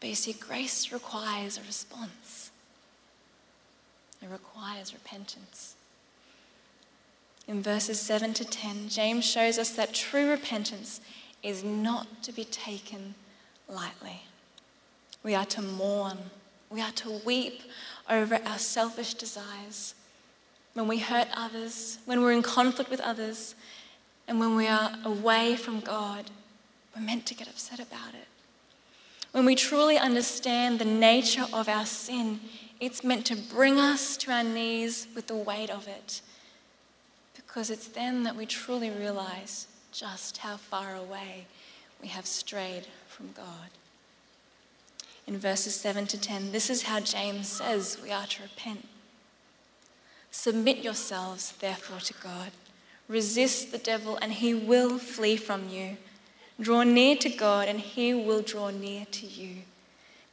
But 0.00 0.08
you 0.08 0.14
see, 0.14 0.32
grace 0.32 0.90
requires 0.90 1.58
a 1.58 1.60
response, 1.60 2.50
it 4.22 4.30
requires 4.30 4.94
repentance. 4.94 5.74
In 7.46 7.62
verses 7.62 8.00
7 8.00 8.32
to 8.34 8.46
10, 8.46 8.88
James 8.88 9.26
shows 9.26 9.58
us 9.58 9.72
that 9.72 9.92
true 9.92 10.30
repentance 10.30 11.02
is 11.42 11.64
not 11.64 12.22
to 12.22 12.32
be 12.32 12.44
taken 12.44 13.14
lightly. 13.68 14.22
We 15.22 15.34
are 15.34 15.46
to 15.46 15.62
mourn, 15.62 16.18
we 16.70 16.80
are 16.80 16.92
to 16.92 17.20
weep 17.24 17.62
over 18.08 18.40
our 18.44 18.58
selfish 18.58 19.14
desires. 19.14 19.94
When 20.74 20.86
we 20.86 20.98
hurt 20.98 21.28
others, 21.34 21.98
when 22.06 22.22
we're 22.22 22.32
in 22.32 22.42
conflict 22.42 22.90
with 22.90 23.00
others, 23.00 23.54
and 24.28 24.38
when 24.38 24.54
we 24.54 24.68
are 24.68 24.92
away 25.04 25.56
from 25.56 25.80
God, 25.80 26.30
we're 26.94 27.02
meant 27.02 27.26
to 27.26 27.34
get 27.34 27.48
upset 27.48 27.80
about 27.80 28.14
it. 28.14 28.28
When 29.32 29.44
we 29.44 29.54
truly 29.54 29.98
understand 29.98 30.78
the 30.78 30.84
nature 30.84 31.46
of 31.52 31.68
our 31.68 31.86
sin, 31.86 32.40
it's 32.80 33.04
meant 33.04 33.26
to 33.26 33.36
bring 33.36 33.78
us 33.78 34.16
to 34.18 34.32
our 34.32 34.42
knees 34.42 35.06
with 35.14 35.26
the 35.26 35.36
weight 35.36 35.70
of 35.70 35.86
it. 35.86 36.20
Because 37.34 37.70
it's 37.70 37.88
then 37.88 38.22
that 38.24 38.36
we 38.36 38.46
truly 38.46 38.90
realize 38.90 39.66
just 39.92 40.38
how 40.38 40.56
far 40.56 40.94
away 40.94 41.46
we 42.00 42.08
have 42.08 42.26
strayed 42.26 42.86
from 43.08 43.30
God. 43.32 43.70
In 45.26 45.38
verses 45.38 45.74
7 45.74 46.06
to 46.08 46.20
10, 46.20 46.52
this 46.52 46.70
is 46.70 46.82
how 46.82 47.00
James 47.00 47.48
says 47.48 47.98
we 48.02 48.10
are 48.10 48.26
to 48.26 48.42
repent. 48.42 48.88
Submit 50.30 50.78
yourselves, 50.78 51.52
therefore, 51.60 52.00
to 52.00 52.14
God. 52.14 52.50
Resist 53.08 53.72
the 53.72 53.78
devil, 53.78 54.18
and 54.22 54.32
he 54.32 54.54
will 54.54 54.98
flee 54.98 55.36
from 55.36 55.68
you. 55.68 55.96
Draw 56.60 56.84
near 56.84 57.16
to 57.16 57.28
God, 57.28 57.68
and 57.68 57.80
he 57.80 58.14
will 58.14 58.42
draw 58.42 58.70
near 58.70 59.06
to 59.06 59.26
you. 59.26 59.62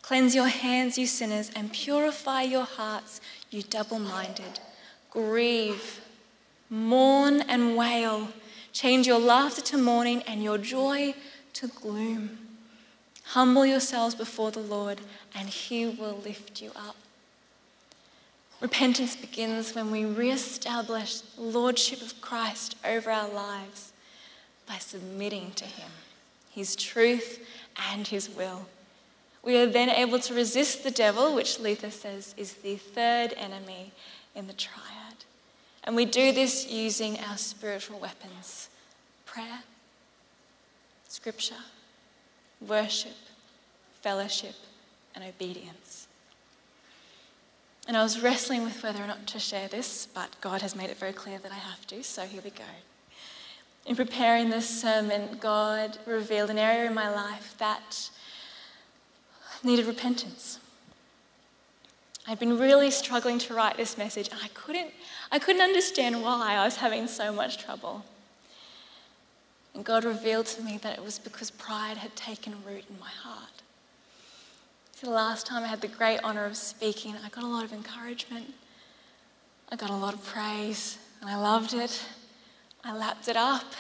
Cleanse 0.02 0.36
your 0.36 0.48
hands, 0.48 0.98
you 0.98 1.08
sinners, 1.08 1.52
and 1.56 1.74
purify 1.74 2.44
your 2.44 2.64
hearts, 2.64 3.20
you 3.50 3.62
double 3.64 4.00
minded. 4.00 4.60
Grieve, 5.10 6.02
mourn, 6.70 7.42
and 7.42 7.76
wail. 7.76 8.30
Change 8.78 9.08
your 9.08 9.18
laughter 9.18 9.62
to 9.62 9.78
mourning 9.80 10.22
and 10.28 10.44
your 10.44 10.60
joy 10.60 11.16
to 11.54 11.68
gloom. 11.68 12.38
Humble 13.24 13.66
yourselves 13.66 14.14
before 14.14 14.52
the 14.52 14.60
Lord, 14.60 15.02
and 15.34 15.50
he 15.50 15.88
will 15.88 16.22
lift 16.24 16.62
you 16.62 16.72
up. 16.76 16.96
Repentance 18.62 19.16
begins 19.16 19.74
when 19.74 19.90
we 19.90 20.06
re-establish 20.06 21.22
the 21.22 21.42
lordship 21.42 22.04
of 22.04 22.22
Christ 22.22 22.76
over 22.86 23.10
our 23.10 23.28
lives 23.28 23.94
by 24.68 24.78
submitting 24.78 25.54
to 25.54 25.66
him 25.66 25.90
his 26.52 26.76
truth, 26.76 27.48
and 27.92 28.08
his 28.08 28.30
will. 28.30 28.68
We 29.44 29.58
are 29.58 29.68
then 29.68 29.90
able 29.90 30.20
to 30.20 30.34
resist 30.36 30.84
the 30.84 30.92
devil, 30.92 31.34
which 31.34 31.60
Luther 31.60 31.92
says 31.92 32.36
is 32.38 32.54
the 32.54 32.76
third 32.76 33.34
enemy 33.38 33.92
in 34.36 34.46
the 34.46 34.54
triad. 34.54 34.97
And 35.88 35.96
we 35.96 36.04
do 36.04 36.34
this 36.34 36.70
using 36.70 37.18
our 37.22 37.38
spiritual 37.38 37.98
weapons 37.98 38.70
prayer, 39.26 39.60
scripture, 41.08 41.56
worship, 42.60 43.16
fellowship, 44.02 44.56
and 45.16 45.24
obedience. 45.24 46.08
And 47.88 47.96
I 47.96 48.04
was 48.04 48.22
wrestling 48.22 48.64
with 48.64 48.84
whether 48.84 49.02
or 49.02 49.08
not 49.08 49.28
to 49.28 49.40
share 49.40 49.70
this, 49.70 50.08
but 50.14 50.36
God 50.42 50.62
has 50.62 50.76
made 50.76 50.90
it 50.90 50.98
very 50.98 51.14
clear 51.14 51.40
that 51.40 51.52
I 51.54 51.56
have 51.56 51.88
to, 51.88 52.04
so 52.04 52.24
here 52.24 52.42
we 52.44 52.50
go. 52.50 52.66
In 53.86 53.96
preparing 53.96 54.50
this 54.50 54.68
sermon, 54.68 55.38
God 55.40 55.98
revealed 56.06 56.50
an 56.50 56.58
area 56.58 56.86
in 56.86 56.94
my 56.94 57.10
life 57.10 57.56
that 57.60 58.10
needed 59.64 59.86
repentance. 59.86 60.60
I'd 62.30 62.40
been 62.40 62.60
really 62.60 62.92
struggling 62.92 63.40
to 63.40 63.54
write 63.54 63.78
this 63.78 63.98
message, 63.98 64.28
and 64.28 64.40
I 64.44 64.50
couldn't, 64.50 64.92
I 65.32 65.40
couldn't 65.40 65.62
understand 65.62 66.22
why 66.22 66.56
I 66.56 66.66
was 66.66 66.76
having 66.76 67.08
so 67.08 67.32
much 67.32 67.58
trouble. 67.58 68.04
And 69.74 69.86
God 69.86 70.04
revealed 70.04 70.48
to 70.48 70.62
me 70.62 70.78
that 70.80 70.98
it 70.98 71.04
was 71.04 71.20
because 71.20 71.52
pride 71.52 71.96
had 71.96 72.14
taken 72.18 72.54
root 72.66 72.84
in 72.90 73.00
my 73.00 73.10
heart. 73.10 73.62
So 74.92 75.08
the 75.08 75.14
last 75.14 75.46
time 75.46 75.64
I 75.64 75.68
had 75.68 75.80
the 75.80 75.88
great 75.88 76.22
honour 76.22 76.44
of 76.44 76.58
speaking, 76.58 77.16
I 77.24 77.30
got 77.30 77.46
a 77.46 77.48
lot 77.48 77.64
of 77.64 77.72
encouragement, 77.72 78.54
I 79.72 79.78
got 79.78 79.90
a 79.90 79.96
lot 79.96 80.14
of 80.14 80.26
praise, 80.26 80.98
and 81.22 81.30
I 81.30 81.38
loved 81.38 81.74
it. 81.74 82.04
I 82.84 82.96
lapped 82.96 83.28
it 83.28 83.38
up. 83.38 83.74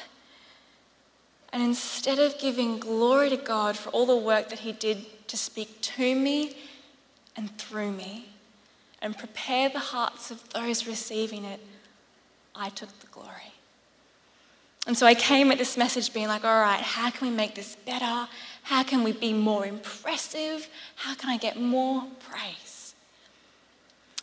And 1.51 1.63
instead 1.63 2.19
of 2.19 2.37
giving 2.39 2.77
glory 2.79 3.29
to 3.29 3.37
God 3.37 3.77
for 3.77 3.89
all 3.89 4.05
the 4.05 4.17
work 4.17 4.49
that 4.49 4.59
He 4.59 4.71
did 4.71 5.27
to 5.27 5.37
speak 5.37 5.81
to 5.81 6.15
me 6.15 6.57
and 7.35 7.57
through 7.57 7.91
me 7.91 8.27
and 9.01 9.17
prepare 9.17 9.69
the 9.69 9.79
hearts 9.79 10.31
of 10.31 10.47
those 10.49 10.87
receiving 10.87 11.45
it, 11.45 11.59
I 12.55 12.69
took 12.69 12.89
the 12.99 13.07
glory. 13.07 13.53
And 14.87 14.97
so 14.97 15.05
I 15.05 15.13
came 15.13 15.51
at 15.51 15.57
this 15.57 15.77
message 15.77 16.13
being 16.13 16.27
like, 16.27 16.45
all 16.45 16.61
right, 16.61 16.81
how 16.81 17.09
can 17.09 17.29
we 17.29 17.35
make 17.35 17.55
this 17.55 17.75
better? 17.75 18.27
How 18.63 18.83
can 18.83 19.03
we 19.03 19.11
be 19.11 19.33
more 19.33 19.65
impressive? 19.65 20.67
How 20.95 21.13
can 21.13 21.29
I 21.29 21.37
get 21.37 21.59
more 21.59 22.05
praise? 22.29 22.95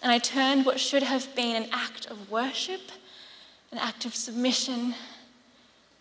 And 0.03 0.11
I 0.11 0.19
turned 0.19 0.65
what 0.67 0.81
should 0.81 1.03
have 1.03 1.35
been 1.35 1.63
an 1.63 1.69
act 1.73 2.07
of 2.07 2.31
worship 2.31 2.81
an 3.75 3.81
act 3.81 4.05
of 4.05 4.15
submission 4.15 4.95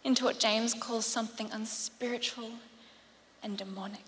into 0.03 0.25
what 0.25 0.39
James 0.39 0.75
calls 0.75 1.07
something 1.07 1.49
unspiritual 1.51 2.51
and 3.41 3.57
demonic. 3.57 4.05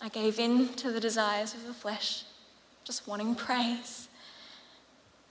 I 0.00 0.08
gave 0.08 0.38
in 0.38 0.68
to 0.74 0.92
the 0.92 1.00
desires 1.00 1.52
of 1.52 1.66
the 1.66 1.74
flesh, 1.74 2.22
just 2.86 3.08
wanting 3.08 3.34
praise, 3.34 4.08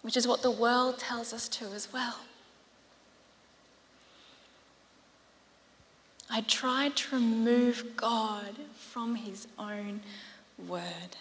which 0.02 0.18
is 0.18 0.28
what 0.28 0.42
the 0.42 0.52
world 0.52 1.00
tells 1.00 1.32
us 1.32 1.48
to 1.48 1.66
as 1.68 1.92
well. 1.94 2.18
I 6.30 6.42
tried 6.42 6.98
to 6.98 7.16
remove 7.16 7.96
God 7.96 8.56
from 8.78 9.16
his 9.16 9.48
own 9.58 10.02
word. 10.68 11.16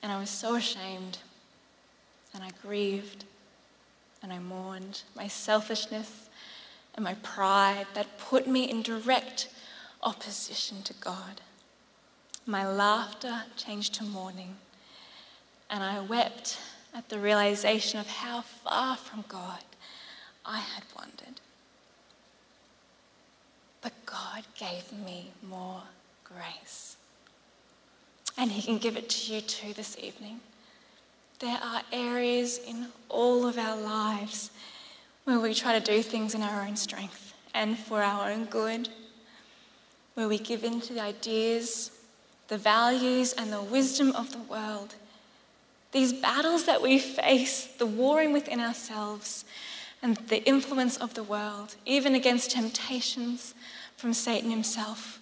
And 0.00 0.12
I 0.12 0.20
was 0.20 0.30
so 0.30 0.54
ashamed, 0.54 1.18
and 2.32 2.44
I 2.44 2.50
grieved, 2.62 3.24
and 4.22 4.32
I 4.32 4.38
mourned 4.38 5.02
my 5.16 5.26
selfishness 5.26 6.28
and 6.94 7.04
my 7.04 7.14
pride 7.14 7.86
that 7.94 8.18
put 8.18 8.46
me 8.46 8.70
in 8.70 8.82
direct 8.82 9.48
opposition 10.02 10.82
to 10.82 10.94
God. 10.94 11.40
My 12.46 12.66
laughter 12.66 13.44
changed 13.56 13.94
to 13.94 14.04
mourning, 14.04 14.56
and 15.70 15.82
I 15.82 16.00
wept 16.00 16.58
at 16.94 17.08
the 17.08 17.18
realization 17.18 18.00
of 18.00 18.06
how 18.06 18.42
far 18.42 18.96
from 18.96 19.24
God 19.28 19.62
I 20.44 20.58
had 20.58 20.84
wandered. 20.96 21.40
But 23.80 23.92
God 24.06 24.44
gave 24.58 24.92
me 24.92 25.30
more 25.42 25.82
grace. 26.24 26.96
And 28.36 28.50
He 28.50 28.62
can 28.62 28.78
give 28.78 28.96
it 28.96 29.08
to 29.10 29.34
you 29.34 29.40
too 29.40 29.72
this 29.72 29.96
evening. 30.00 30.40
There 31.38 31.58
are 31.62 31.82
areas 31.92 32.58
in 32.58 32.88
all 33.08 33.46
of 33.46 33.58
our 33.58 33.76
lives 33.76 34.50
where 35.24 35.38
we 35.38 35.54
try 35.54 35.78
to 35.78 35.84
do 35.84 36.02
things 36.02 36.34
in 36.34 36.42
our 36.42 36.62
own 36.66 36.76
strength 36.76 37.34
and 37.54 37.78
for 37.78 38.02
our 38.02 38.30
own 38.30 38.46
good, 38.46 38.88
where 40.14 40.28
we 40.28 40.38
give 40.38 40.64
in 40.64 40.80
to 40.80 40.94
the 40.94 41.00
ideas, 41.00 41.90
the 42.52 42.58
values, 42.58 43.32
and 43.32 43.50
the 43.50 43.62
wisdom 43.62 44.12
of 44.14 44.30
the 44.30 44.52
world. 44.52 44.94
These 45.92 46.12
battles 46.12 46.66
that 46.66 46.82
we 46.82 46.98
face, 46.98 47.64
the 47.64 47.86
warring 47.86 48.30
within 48.34 48.60
ourselves, 48.60 49.46
and 50.02 50.18
the 50.28 50.44
influence 50.46 50.98
of 50.98 51.14
the 51.14 51.22
world, 51.22 51.76
even 51.86 52.14
against 52.14 52.50
temptations 52.50 53.54
from 53.96 54.12
Satan 54.12 54.50
himself. 54.50 55.18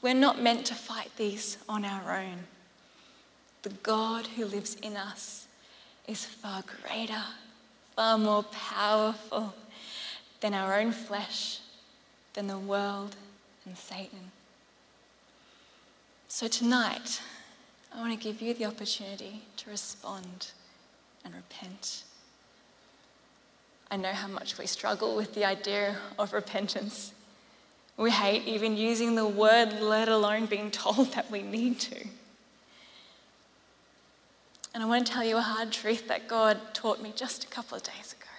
We're 0.00 0.14
not 0.14 0.40
meant 0.40 0.64
to 0.66 0.74
fight 0.74 1.10
these 1.18 1.58
on 1.68 1.84
our 1.84 2.16
own. 2.16 2.44
The 3.60 3.74
God 3.82 4.28
who 4.28 4.46
lives 4.46 4.76
in 4.76 4.96
us 4.96 5.48
is 6.08 6.24
far 6.24 6.64
greater, 6.82 7.24
far 7.94 8.16
more 8.16 8.44
powerful 8.44 9.52
than 10.40 10.54
our 10.54 10.80
own 10.80 10.92
flesh, 10.92 11.60
than 12.32 12.46
the 12.46 12.56
world 12.56 13.16
and 13.66 13.76
Satan. 13.76 14.32
So 16.32 16.46
tonight, 16.46 17.20
I 17.92 18.00
want 18.00 18.16
to 18.16 18.24
give 18.24 18.40
you 18.40 18.54
the 18.54 18.64
opportunity 18.64 19.42
to 19.56 19.68
respond 19.68 20.52
and 21.24 21.34
repent. 21.34 22.04
I 23.90 23.96
know 23.96 24.12
how 24.12 24.28
much 24.28 24.56
we 24.56 24.66
struggle 24.66 25.16
with 25.16 25.34
the 25.34 25.44
idea 25.44 25.96
of 26.20 26.32
repentance. 26.32 27.12
We 27.96 28.12
hate 28.12 28.46
even 28.46 28.76
using 28.76 29.16
the 29.16 29.26
word, 29.26 29.80
let 29.80 30.08
alone 30.08 30.46
being 30.46 30.70
told 30.70 31.14
that 31.14 31.32
we 31.32 31.42
need 31.42 31.80
to. 31.80 32.06
And 34.72 34.84
I 34.84 34.86
want 34.86 35.08
to 35.08 35.12
tell 35.12 35.24
you 35.24 35.36
a 35.36 35.42
hard 35.42 35.72
truth 35.72 36.06
that 36.06 36.28
God 36.28 36.60
taught 36.72 37.02
me 37.02 37.12
just 37.16 37.42
a 37.42 37.48
couple 37.48 37.76
of 37.76 37.82
days 37.82 38.12
ago. 38.12 38.30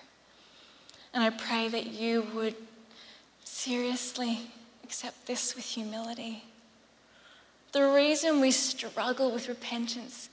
And 1.13 1.21
I 1.25 1.29
pray 1.29 1.67
that 1.67 1.87
you 1.87 2.25
would 2.33 2.55
seriously 3.43 4.49
accept 4.81 5.27
this 5.27 5.57
with 5.57 5.65
humility. 5.65 6.45
The 7.71 7.87
reason 7.91 8.41
we 8.41 8.51
struggle 8.51 9.31
with 9.31 9.47
repentance 9.47 10.29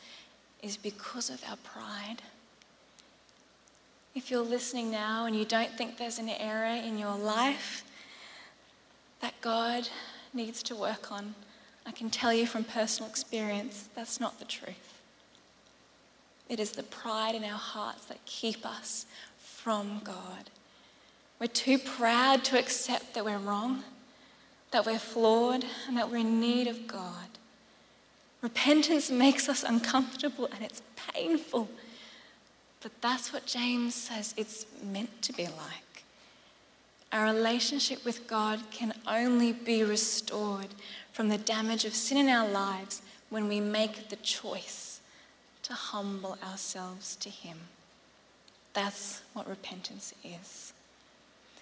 is 0.63 0.77
because 0.77 1.31
of 1.31 1.43
our 1.49 1.57
pride. 1.59 2.23
If 4.15 4.31
you're 4.31 4.43
listening 4.43 4.91
now 4.91 5.27
and 5.27 5.37
you 5.37 5.45
don't 5.45 5.71
think 5.79 5.97
there's 5.97 6.19
an 6.19 6.29
area 6.29 6.83
in 6.83 6.99
your 6.99 7.17
life 7.17 7.85
that 9.21 9.35
God 9.41 9.89
needs 10.35 10.63
to 10.65 10.75
work 10.75 11.13
on, 11.13 11.35
I 11.87 11.93
can 11.93 12.11
tell 12.11 12.33
you 12.33 12.47
from 12.47 12.65
personal 12.65 13.09
experience 13.09 13.89
that's 13.95 14.19
not 14.19 14.39
the 14.41 14.45
truth. 14.45 15.01
It 16.49 16.59
is 16.59 16.73
the 16.73 16.83
pride 16.83 17.35
in 17.35 17.45
our 17.45 17.51
hearts 17.51 18.07
that 18.07 18.25
keep 18.25 18.67
us 18.67 19.07
from 19.39 20.01
God. 20.03 20.51
We're 21.39 21.47
too 21.47 21.79
proud 21.79 22.43
to 22.45 22.59
accept 22.59 23.15
that 23.15 23.25
we're 23.25 23.39
wrong, 23.39 23.85
that 24.71 24.87
we're 24.87 24.99
flawed, 24.99 25.65
and 25.87 25.97
that 25.97 26.11
we're 26.11 26.19
in 26.19 26.41
need 26.41 26.67
of 26.67 26.87
God. 26.87 27.29
Repentance 28.41 29.11
makes 29.11 29.49
us 29.49 29.65
uncomfortable 29.65 30.49
and 30.55 30.63
it's 30.63 30.83
painful. 31.13 31.69
But 32.81 32.93
that's 33.01 33.33
what 33.33 33.47
James 33.47 33.95
says 33.95 34.35
it's 34.37 34.67
meant 34.83 35.23
to 35.23 35.33
be 35.33 35.45
like. 35.47 36.05
Our 37.13 37.33
relationship 37.35 38.05
with 38.05 38.29
God 38.29 38.61
can 38.71 38.95
only 39.07 39.53
be 39.53 39.83
restored 39.83 40.69
from 41.13 41.29
the 41.29 41.39
damage 41.39 41.85
of 41.85 41.95
sin 41.95 42.19
in 42.19 42.29
our 42.29 42.47
lives 42.47 43.03
when 43.31 43.49
we 43.49 43.61
make 43.61 44.09
the 44.09 44.17
choice 44.17 45.01
to 45.65 45.73
humble 45.73 46.39
ourselves 46.49 47.17
to 47.17 47.29
Him. 47.29 47.59
That's 48.73 49.23
what 49.33 49.49
repentance 49.49 50.15
is. 50.23 50.73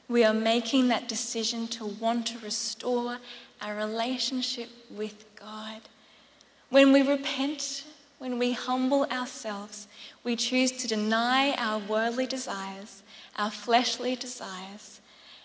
We 0.09 0.25
are 0.25 0.35
making 0.35 0.89
that 0.89 1.09
decision 1.09 1.67
to 1.69 1.87
want 1.87 2.27
to 2.29 2.39
restore 2.39 3.19
our 3.61 3.75
relationship 3.77 4.69
with 4.91 5.25
God. 5.39 5.81
When 6.71 6.93
we 6.93 7.03
repent, 7.03 7.85
when 8.19 8.39
we 8.39 8.53
humble 8.53 9.05
ourselves, 9.07 9.89
we 10.23 10.37
choose 10.37 10.73
to 10.73 10.89
deny 10.89 11.55
our 11.55 11.79
worldly 11.79 12.27
desires, 12.27 13.03
our 13.37 13.51
fleshly 13.51 14.17
desires, 14.17 15.01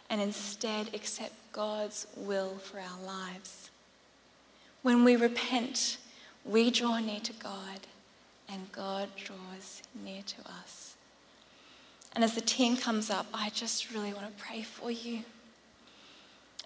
and 0.09 0.21
instead 0.21 0.93
accept 0.93 1.33
God's 1.53 2.05
will 2.15 2.55
for 2.57 2.79
our 2.79 3.01
lives. 3.05 3.69
When 4.83 5.03
we 5.03 5.15
repent, 5.15 5.97
we 6.45 6.71
draw 6.71 6.99
near 6.99 7.19
to 7.21 7.33
God, 7.33 7.79
and 8.49 8.71
God 8.71 9.09
draws 9.15 9.83
near 10.03 10.21
to 10.23 10.41
us. 10.63 10.90
And 12.13 12.23
as 12.23 12.35
the 12.35 12.41
team 12.41 12.75
comes 12.75 13.09
up, 13.09 13.25
I 13.33 13.49
just 13.49 13.91
really 13.91 14.13
want 14.13 14.25
to 14.25 14.43
pray 14.43 14.63
for 14.63 14.91
you. 14.91 15.23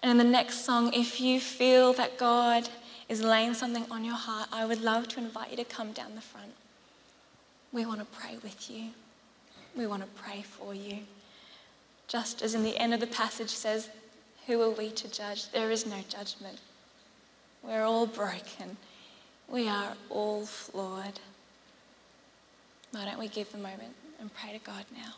And 0.02 0.10
in 0.10 0.18
the 0.18 0.24
next 0.24 0.64
song, 0.64 0.92
if 0.92 1.20
you 1.20 1.40
feel 1.40 1.92
that 1.94 2.18
God 2.18 2.68
is 3.08 3.22
laying 3.22 3.54
something 3.54 3.86
on 3.90 4.04
your 4.04 4.14
heart, 4.14 4.48
I 4.52 4.64
would 4.64 4.82
love 4.82 5.08
to 5.08 5.20
invite 5.20 5.50
you 5.50 5.56
to 5.56 5.64
come 5.64 5.92
down 5.92 6.14
the 6.14 6.20
front. 6.20 6.52
We 7.72 7.86
want 7.86 8.00
to 8.00 8.06
pray 8.06 8.36
with 8.42 8.70
you. 8.70 8.90
We 9.76 9.86
want 9.86 10.02
to 10.02 10.22
pray 10.22 10.42
for 10.42 10.74
you. 10.74 10.98
Just 12.08 12.42
as 12.42 12.54
in 12.54 12.62
the 12.62 12.76
end 12.76 12.94
of 12.94 13.00
the 13.00 13.06
passage 13.06 13.50
says, 13.50 13.88
Who 14.46 14.60
are 14.62 14.70
we 14.70 14.90
to 14.90 15.10
judge? 15.10 15.50
There 15.50 15.70
is 15.70 15.86
no 15.86 15.98
judgment. 16.08 16.58
We're 17.62 17.84
all 17.84 18.06
broken. 18.06 18.76
We 19.48 19.68
are 19.68 19.94
all 20.10 20.46
flawed. 20.46 21.20
Why 22.92 23.04
don't 23.04 23.18
we 23.18 23.28
give 23.28 23.52
a 23.54 23.58
moment 23.58 23.94
and 24.20 24.32
pray 24.34 24.52
to 24.52 24.58
God 24.58 24.84
now? 24.94 25.14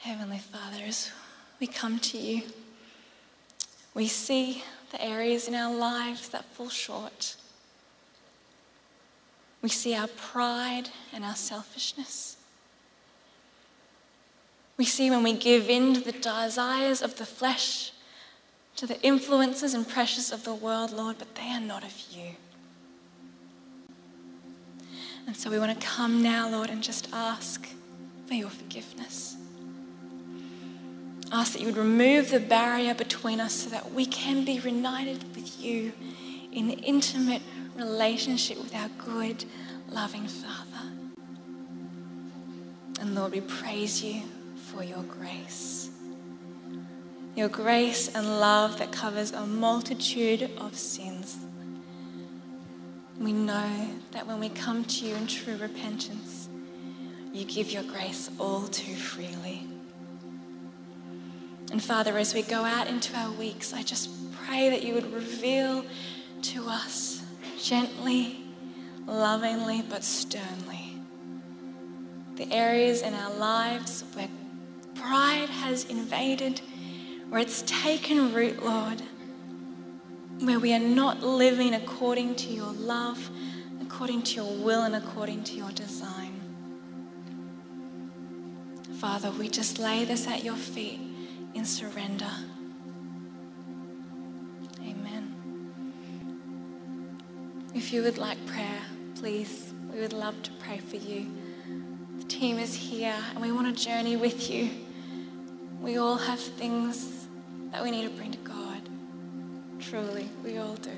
Heavenly 0.00 0.38
Father, 0.38 0.82
as 0.86 1.10
we 1.60 1.66
come 1.66 1.98
to 1.98 2.16
you, 2.16 2.42
we 3.92 4.06
see 4.06 4.64
the 4.92 5.04
areas 5.04 5.46
in 5.46 5.54
our 5.54 5.74
lives 5.74 6.30
that 6.30 6.46
fall 6.46 6.70
short. 6.70 7.36
We 9.60 9.68
see 9.68 9.94
our 9.94 10.06
pride 10.06 10.88
and 11.12 11.22
our 11.22 11.36
selfishness. 11.36 12.38
We 14.78 14.86
see 14.86 15.10
when 15.10 15.22
we 15.22 15.34
give 15.34 15.68
in 15.68 15.92
to 15.92 16.00
the 16.00 16.12
desires 16.12 17.02
of 17.02 17.18
the 17.18 17.26
flesh, 17.26 17.92
to 18.76 18.86
the 18.86 18.98
influences 19.02 19.74
and 19.74 19.86
pressures 19.86 20.32
of 20.32 20.44
the 20.44 20.54
world, 20.54 20.92
Lord, 20.92 21.16
but 21.18 21.34
they 21.34 21.50
are 21.50 21.60
not 21.60 21.84
of 21.84 21.94
you. 22.10 22.36
And 25.26 25.36
so 25.36 25.50
we 25.50 25.58
want 25.58 25.78
to 25.78 25.86
come 25.86 26.22
now, 26.22 26.48
Lord, 26.48 26.70
and 26.70 26.82
just 26.82 27.10
ask 27.12 27.68
for 28.26 28.32
your 28.32 28.48
forgiveness 28.48 29.36
ask 31.32 31.52
that 31.52 31.60
you 31.60 31.66
would 31.66 31.76
remove 31.76 32.30
the 32.30 32.40
barrier 32.40 32.94
between 32.94 33.40
us 33.40 33.52
so 33.52 33.70
that 33.70 33.92
we 33.92 34.06
can 34.06 34.44
be 34.44 34.58
reunited 34.60 35.22
with 35.34 35.60
you 35.62 35.92
in 36.52 36.70
intimate 36.70 37.42
relationship 37.76 38.58
with 38.58 38.74
our 38.74 38.88
good, 38.98 39.44
loving 39.88 40.26
Father. 40.26 40.90
And 43.00 43.14
Lord, 43.14 43.32
we 43.32 43.40
praise 43.40 44.02
you 44.02 44.22
for 44.56 44.82
your 44.82 45.02
grace. 45.04 45.90
Your 47.36 47.48
grace 47.48 48.14
and 48.14 48.40
love 48.40 48.78
that 48.78 48.92
covers 48.92 49.30
a 49.32 49.46
multitude 49.46 50.50
of 50.58 50.76
sins. 50.76 51.38
We 53.18 53.32
know 53.32 53.88
that 54.12 54.26
when 54.26 54.40
we 54.40 54.48
come 54.48 54.84
to 54.84 55.06
you 55.06 55.14
in 55.14 55.26
true 55.26 55.56
repentance, 55.56 56.48
you 57.32 57.44
give 57.44 57.70
your 57.70 57.84
grace 57.84 58.30
all 58.38 58.66
too 58.66 58.94
freely. 58.94 59.69
And 61.70 61.82
Father, 61.82 62.18
as 62.18 62.34
we 62.34 62.42
go 62.42 62.64
out 62.64 62.88
into 62.88 63.16
our 63.16 63.30
weeks, 63.32 63.72
I 63.72 63.82
just 63.82 64.10
pray 64.32 64.70
that 64.70 64.82
you 64.82 64.94
would 64.94 65.12
reveal 65.12 65.84
to 66.42 66.68
us 66.68 67.22
gently, 67.58 68.44
lovingly, 69.06 69.82
but 69.82 70.02
sternly 70.02 70.90
the 72.40 72.50
areas 72.54 73.02
in 73.02 73.12
our 73.12 73.34
lives 73.34 74.02
where 74.14 74.28
pride 74.94 75.50
has 75.50 75.84
invaded, 75.84 76.62
where 77.28 77.38
it's 77.38 77.62
taken 77.66 78.32
root, 78.32 78.64
Lord, 78.64 79.02
where 80.40 80.58
we 80.58 80.72
are 80.72 80.78
not 80.78 81.22
living 81.22 81.74
according 81.74 82.36
to 82.36 82.48
your 82.48 82.72
love, 82.72 83.30
according 83.82 84.22
to 84.22 84.36
your 84.36 84.64
will, 84.64 84.84
and 84.84 84.96
according 84.96 85.44
to 85.44 85.52
your 85.54 85.70
design. 85.72 86.40
Father, 88.94 89.30
we 89.32 89.50
just 89.50 89.78
lay 89.78 90.06
this 90.06 90.26
at 90.26 90.42
your 90.42 90.56
feet 90.56 91.09
in 91.54 91.64
surrender. 91.64 92.30
Amen. 94.80 95.34
If 97.74 97.92
you 97.92 98.02
would 98.02 98.18
like 98.18 98.44
prayer, 98.46 98.80
please, 99.14 99.72
we 99.92 100.00
would 100.00 100.12
love 100.12 100.40
to 100.42 100.50
pray 100.52 100.78
for 100.78 100.96
you. 100.96 101.30
The 102.18 102.24
team 102.24 102.58
is 102.58 102.74
here 102.74 103.16
and 103.30 103.40
we 103.40 103.52
want 103.52 103.74
to 103.74 103.84
journey 103.84 104.16
with 104.16 104.50
you. 104.50 104.70
We 105.80 105.96
all 105.96 106.16
have 106.16 106.38
things 106.38 107.26
that 107.72 107.82
we 107.82 107.90
need 107.90 108.04
to 108.04 108.10
bring 108.10 108.32
to 108.32 108.38
God. 108.38 108.82
Truly, 109.78 110.28
we 110.44 110.58
all 110.58 110.74
do. 110.74 110.90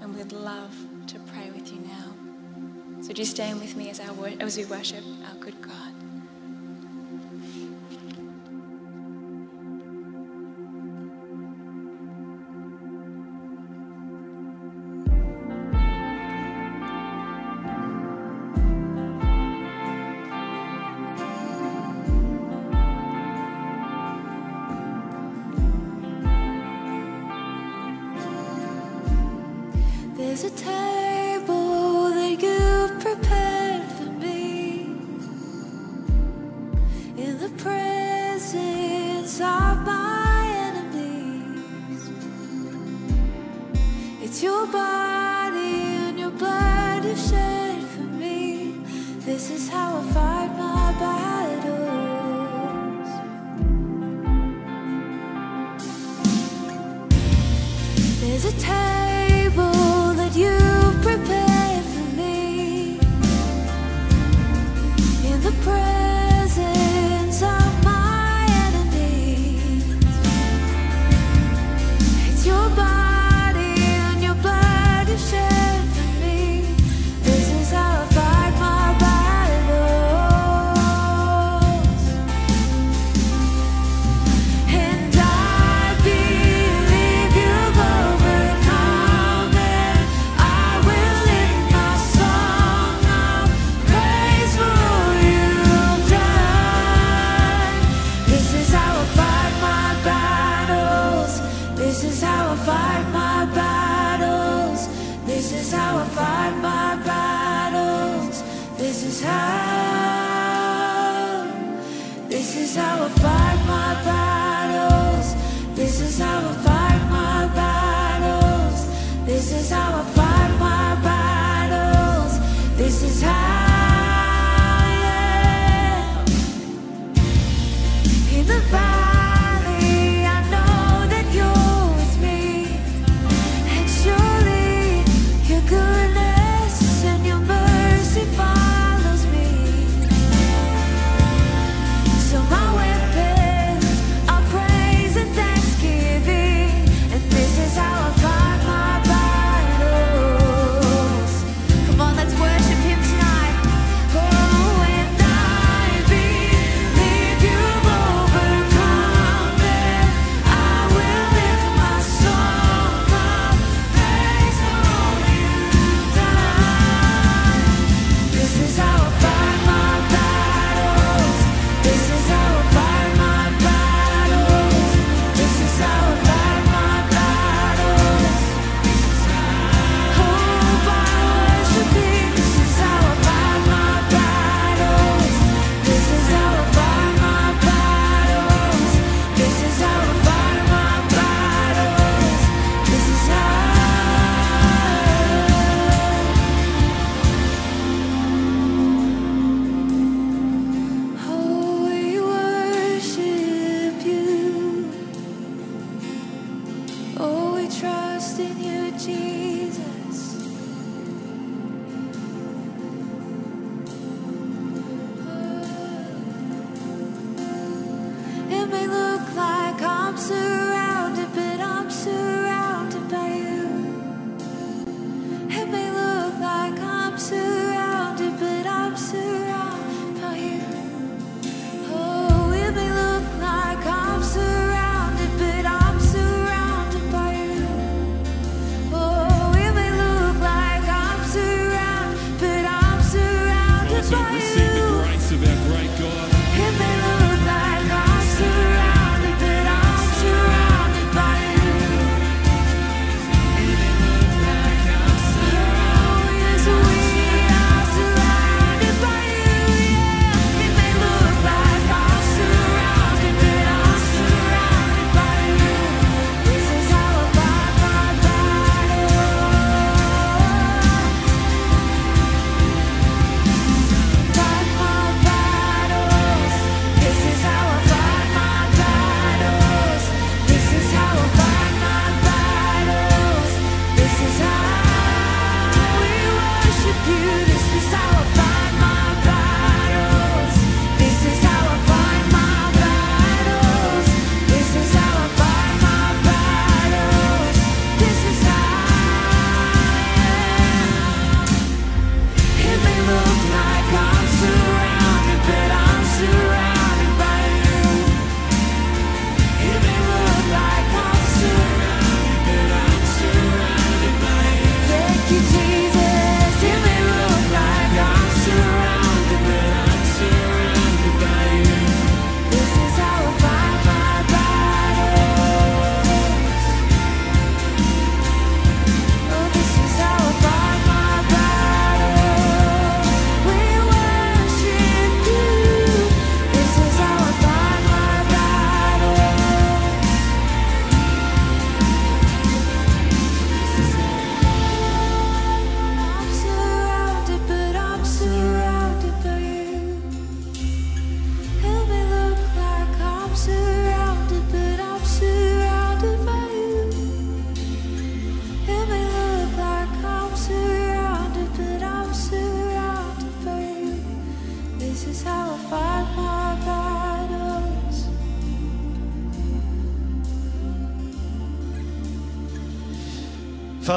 And 0.00 0.14
we'd 0.14 0.32
love 0.32 0.74
to 1.06 1.18
pray 1.20 1.50
with 1.50 1.72
you 1.72 1.80
now. 1.80 2.12
So, 3.00 3.08
would 3.08 3.18
you 3.18 3.24
stand 3.24 3.60
with 3.60 3.76
me 3.76 3.90
as, 3.90 3.98
our, 3.98 4.30
as 4.40 4.56
we 4.56 4.64
worship 4.66 5.04
our 5.28 5.34
good 5.36 5.60
God? 5.62 6.01
Your 44.42 44.66
body 44.66 45.84
and 46.08 46.18
your 46.18 46.30
blood 46.30 47.04
you 47.04 47.14
shed 47.14 47.80
for 47.84 48.02
me. 48.02 48.74
This 49.20 49.50
is 49.50 49.68
how 49.68 49.98
I 49.98 50.02
fight 50.12 50.58
my 50.58 50.71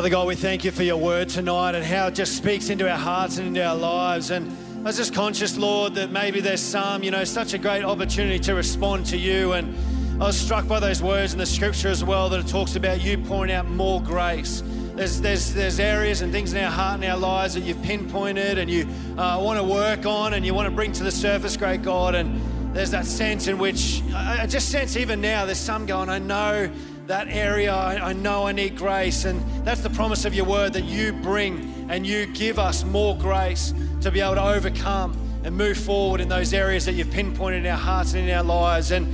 Father 0.06 0.18
God, 0.18 0.28
we 0.28 0.36
thank 0.36 0.64
you 0.64 0.70
for 0.70 0.84
your 0.84 0.98
word 0.98 1.30
tonight 1.30 1.74
and 1.74 1.84
how 1.84 2.06
it 2.06 2.14
just 2.14 2.38
speaks 2.38 2.70
into 2.70 2.88
our 2.88 2.96
hearts 2.96 3.40
and 3.40 3.48
into 3.48 3.66
our 3.66 3.76
lives. 3.76 4.30
And 4.30 4.56
I 4.82 4.84
was 4.84 4.98
just 4.98 5.16
conscious, 5.16 5.58
Lord, 5.58 5.96
that 5.96 6.12
maybe 6.12 6.42
there's 6.42 6.62
some, 6.62 7.02
you 7.02 7.10
know, 7.10 7.24
such 7.24 7.56
a 7.56 7.58
great 7.58 7.84
opportunity 7.84 8.38
to 8.38 8.54
respond 8.54 9.08
to 9.08 9.18
you. 9.18 9.54
And 9.54 9.76
I 10.22 10.28
was 10.28 10.38
struck 10.38 10.68
by 10.68 10.80
those 10.80 11.02
words 11.02 11.34
in 11.34 11.40
the 11.40 11.46
scripture 11.48 11.88
as 11.88 12.04
well 12.04 12.30
that 12.30 12.40
it 12.40 12.46
talks 12.46 12.76
about 12.76 13.02
you 13.02 13.18
pouring 13.18 13.52
out 13.52 13.68
more 13.68 14.00
grace. 14.00 14.62
There's, 14.94 15.22
there's, 15.22 15.56
there's 15.56 15.80
areas 15.80 16.22
and 16.22 16.32
things 16.32 16.54
in 16.54 16.64
our 16.64 16.70
heart 16.70 17.02
and 17.02 17.06
our 17.06 17.18
lives 17.18 17.56
that 17.56 17.62
you've 17.62 17.82
pinpointed 17.82 18.60
and 18.60 18.70
you 18.70 18.88
uh, 19.18 19.42
want 19.44 19.58
to 19.58 19.64
work 19.64 20.06
on 20.06 20.36
and 20.36 20.46
you 20.46 20.54
want 20.54 20.68
to 20.68 20.76
bring 20.76 20.92
to 20.92 21.04
the 21.04 21.12
surface, 21.12 21.58
great 21.58 21.82
God. 21.82 22.14
And 22.14 22.76
there's 22.76 22.92
that 22.92 23.08
sense 23.08 23.48
in 23.48 23.58
which 23.58 24.04
I, 24.14 24.44
I 24.44 24.46
just 24.46 24.70
sense 24.70 24.98
even 24.98 25.20
now 25.20 25.46
there's 25.46 25.58
some 25.58 25.88
going, 25.88 26.10
I 26.10 26.20
know 26.20 26.70
that 27.08 27.28
area, 27.28 27.74
I, 27.74 28.10
I 28.10 28.14
know 28.14 28.48
I 28.48 28.52
need 28.52 28.78
grace. 28.78 29.26
And 29.26 29.42
that's 29.66 29.82
the 29.82 29.90
promise 29.90 30.26
of 30.26 30.34
your 30.34 30.46
word 30.46 30.74
that 30.74 30.86
you 30.86 31.14
bring 31.14 31.88
and 31.90 32.06
you 32.06 32.26
give 32.28 32.58
us 32.58 32.84
more 32.84 33.16
grace 33.18 33.74
to 34.02 34.12
be 34.12 34.22
able 34.22 34.36
to 34.36 34.44
overcome 34.44 35.16
and 35.44 35.56
move 35.56 35.78
forward 35.78 36.20
in 36.20 36.28
those 36.28 36.54
areas 36.54 36.86
that 36.86 36.94
you've 36.94 37.12
pinpointed 37.12 37.66
in 37.66 37.72
our 37.72 37.78
hearts 37.78 38.14
and 38.14 38.28
in 38.28 38.36
our 38.36 38.44
lives. 38.44 38.92
And 38.92 39.08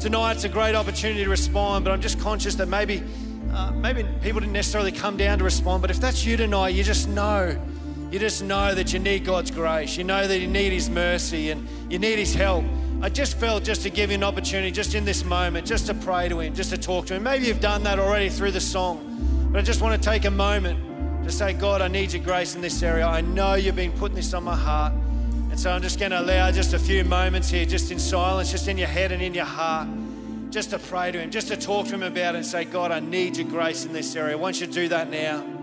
tonight 0.00 0.32
it's 0.32 0.44
a 0.44 0.48
great 0.48 0.74
opportunity 0.74 1.22
to 1.22 1.30
respond, 1.30 1.84
but 1.84 1.92
I'm 1.92 2.00
just 2.00 2.18
conscious 2.18 2.56
that 2.56 2.66
maybe, 2.66 3.02
uh, 3.52 3.70
maybe 3.72 4.04
people 4.22 4.40
didn't 4.40 4.52
necessarily 4.52 4.92
come 4.92 5.16
down 5.16 5.38
to 5.38 5.44
respond. 5.44 5.82
But 5.82 5.92
if 5.92 6.00
that's 6.00 6.26
you 6.26 6.36
tonight, 6.36 6.70
you 6.70 6.82
just 6.82 7.08
know, 7.08 7.56
you 8.10 8.18
just 8.18 8.42
know 8.42 8.74
that 8.74 8.92
you 8.92 8.98
need 8.98 9.24
God's 9.24 9.52
grace. 9.52 9.96
You 9.96 10.02
know 10.02 10.26
that 10.26 10.40
you 10.40 10.48
need 10.48 10.72
His 10.72 10.90
mercy 10.90 11.50
and 11.50 11.68
you 11.88 12.00
need 12.00 12.18
His 12.18 12.34
help. 12.34 12.64
I 13.02 13.08
just 13.08 13.36
felt 13.36 13.62
just 13.62 13.82
to 13.82 13.90
give 13.90 14.10
you 14.10 14.14
an 14.14 14.24
opportunity, 14.24 14.70
just 14.70 14.94
in 14.94 15.04
this 15.04 15.24
moment, 15.24 15.66
just 15.66 15.86
to 15.86 15.94
pray 15.94 16.28
to 16.28 16.40
Him, 16.40 16.54
just 16.54 16.70
to 16.70 16.78
talk 16.78 17.06
to 17.06 17.14
Him. 17.14 17.22
Maybe 17.22 17.46
you've 17.46 17.60
done 17.60 17.82
that 17.84 17.98
already 17.98 18.28
through 18.30 18.52
the 18.52 18.60
song, 18.60 19.48
but 19.52 19.58
I 19.58 19.62
just 19.62 19.80
want 19.80 20.00
to 20.00 20.10
take 20.10 20.24
a 20.24 20.30
moment 20.30 21.24
to 21.24 21.30
say, 21.30 21.52
God, 21.52 21.82
I 21.82 21.88
need 21.88 22.12
your 22.12 22.22
grace 22.22 22.54
in 22.54 22.60
this 22.60 22.82
area. 22.82 23.06
I 23.06 23.20
know 23.20 23.54
you've 23.54 23.76
been 23.76 23.92
putting 23.92 24.16
this 24.16 24.32
on 24.32 24.44
my 24.44 24.56
heart. 24.56 24.92
And 25.50 25.58
so 25.58 25.70
I'm 25.70 25.82
just 25.82 25.98
going 25.98 26.10
to 26.10 26.20
allow 26.20 26.50
just 26.50 26.74
a 26.74 26.78
few 26.78 27.02
moments 27.04 27.48
here, 27.48 27.64
just 27.64 27.90
in 27.90 27.98
silence, 27.98 28.50
just 28.50 28.68
in 28.68 28.78
your 28.78 28.88
head 28.88 29.12
and 29.12 29.22
in 29.22 29.34
your 29.34 29.44
heart, 29.44 29.88
just 30.50 30.70
to 30.70 30.78
pray 30.78 31.12
to 31.12 31.20
Him, 31.20 31.30
just 31.30 31.48
to 31.48 31.56
talk 31.56 31.86
to 31.86 31.94
Him 31.94 32.02
about 32.02 32.34
it 32.34 32.38
and 32.38 32.46
say, 32.46 32.64
God, 32.64 32.92
I 32.92 33.00
need 33.00 33.36
your 33.36 33.48
grace 33.48 33.84
in 33.84 33.92
this 33.92 34.14
area. 34.16 34.32
I 34.32 34.36
want 34.36 34.60
you 34.60 34.66
to 34.66 34.72
do 34.72 34.88
that 34.88 35.10
now. 35.10 35.55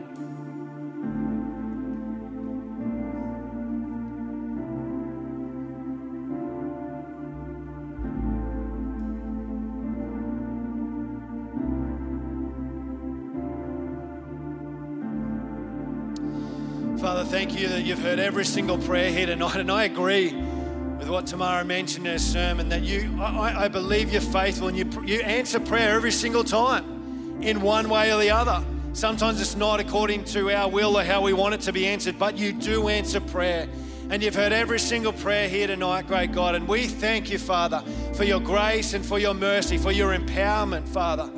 That 17.84 17.90
you've 17.90 18.02
heard 18.02 18.20
every 18.20 18.46
single 18.46 18.78
prayer 18.78 19.12
here 19.12 19.26
tonight, 19.26 19.58
and 19.58 19.70
I 19.70 19.84
agree 19.84 20.32
with 20.32 21.10
what 21.10 21.28
Tamara 21.28 21.66
mentioned 21.66 22.08
in 22.08 22.14
her 22.14 22.18
sermon 22.18 22.70
that 22.70 22.82
you, 22.82 23.14
I, 23.22 23.66
I 23.66 23.68
believe 23.68 24.10
you're 24.10 24.22
faithful 24.22 24.70
and 24.70 24.78
you, 24.78 24.86
you 25.04 25.20
answer 25.20 25.60
prayer 25.60 25.94
every 25.94 26.14
single 26.14 26.46
time 26.46 27.42
in 27.42 27.60
one 27.60 27.90
way 27.90 28.14
or 28.14 28.20
the 28.22 28.30
other. 28.30 28.64
Sometimes 28.94 29.42
it's 29.42 29.58
not 29.58 29.82
according 29.82 30.24
to 30.26 30.50
our 30.56 30.70
will 30.70 30.98
or 30.98 31.04
how 31.04 31.22
we 31.22 31.34
want 31.34 31.56
it 31.56 31.62
to 31.62 31.74
be 31.74 31.86
answered, 31.86 32.18
but 32.18 32.38
you 32.38 32.54
do 32.54 32.88
answer 32.88 33.20
prayer. 33.20 33.68
And 34.10 34.24
you've 34.24 34.36
heard 34.36 34.54
every 34.54 34.80
single 34.80 35.12
prayer 35.12 35.50
here 35.50 35.68
tonight, 35.68 36.08
great 36.08 36.32
God. 36.32 36.56
And 36.56 36.66
we 36.66 36.88
thank 36.88 37.30
you, 37.30 37.38
Father, 37.38 37.84
for 38.14 38.24
your 38.24 38.40
grace 38.40 38.94
and 38.94 39.06
for 39.06 39.20
your 39.20 39.34
mercy, 39.34 39.78
for 39.78 39.92
your 39.92 40.18
empowerment, 40.18 40.88
Father. 40.88 41.30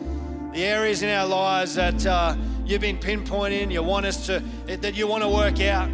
The 0.53 0.63
areas 0.63 1.01
in 1.01 1.09
our 1.09 1.25
lives 1.25 1.73
that 1.73 2.05
uh, 2.05 2.35
you've 2.67 2.81
been 2.81 2.99
pinpointing, 2.99 3.71
you 3.71 3.81
want 3.81 4.05
us 4.05 4.27
to, 4.27 4.43
that 4.67 4.93
you 4.93 5.07
want 5.07 5.23
to 5.23 5.29
work 5.29 5.59
out. 5.59 5.89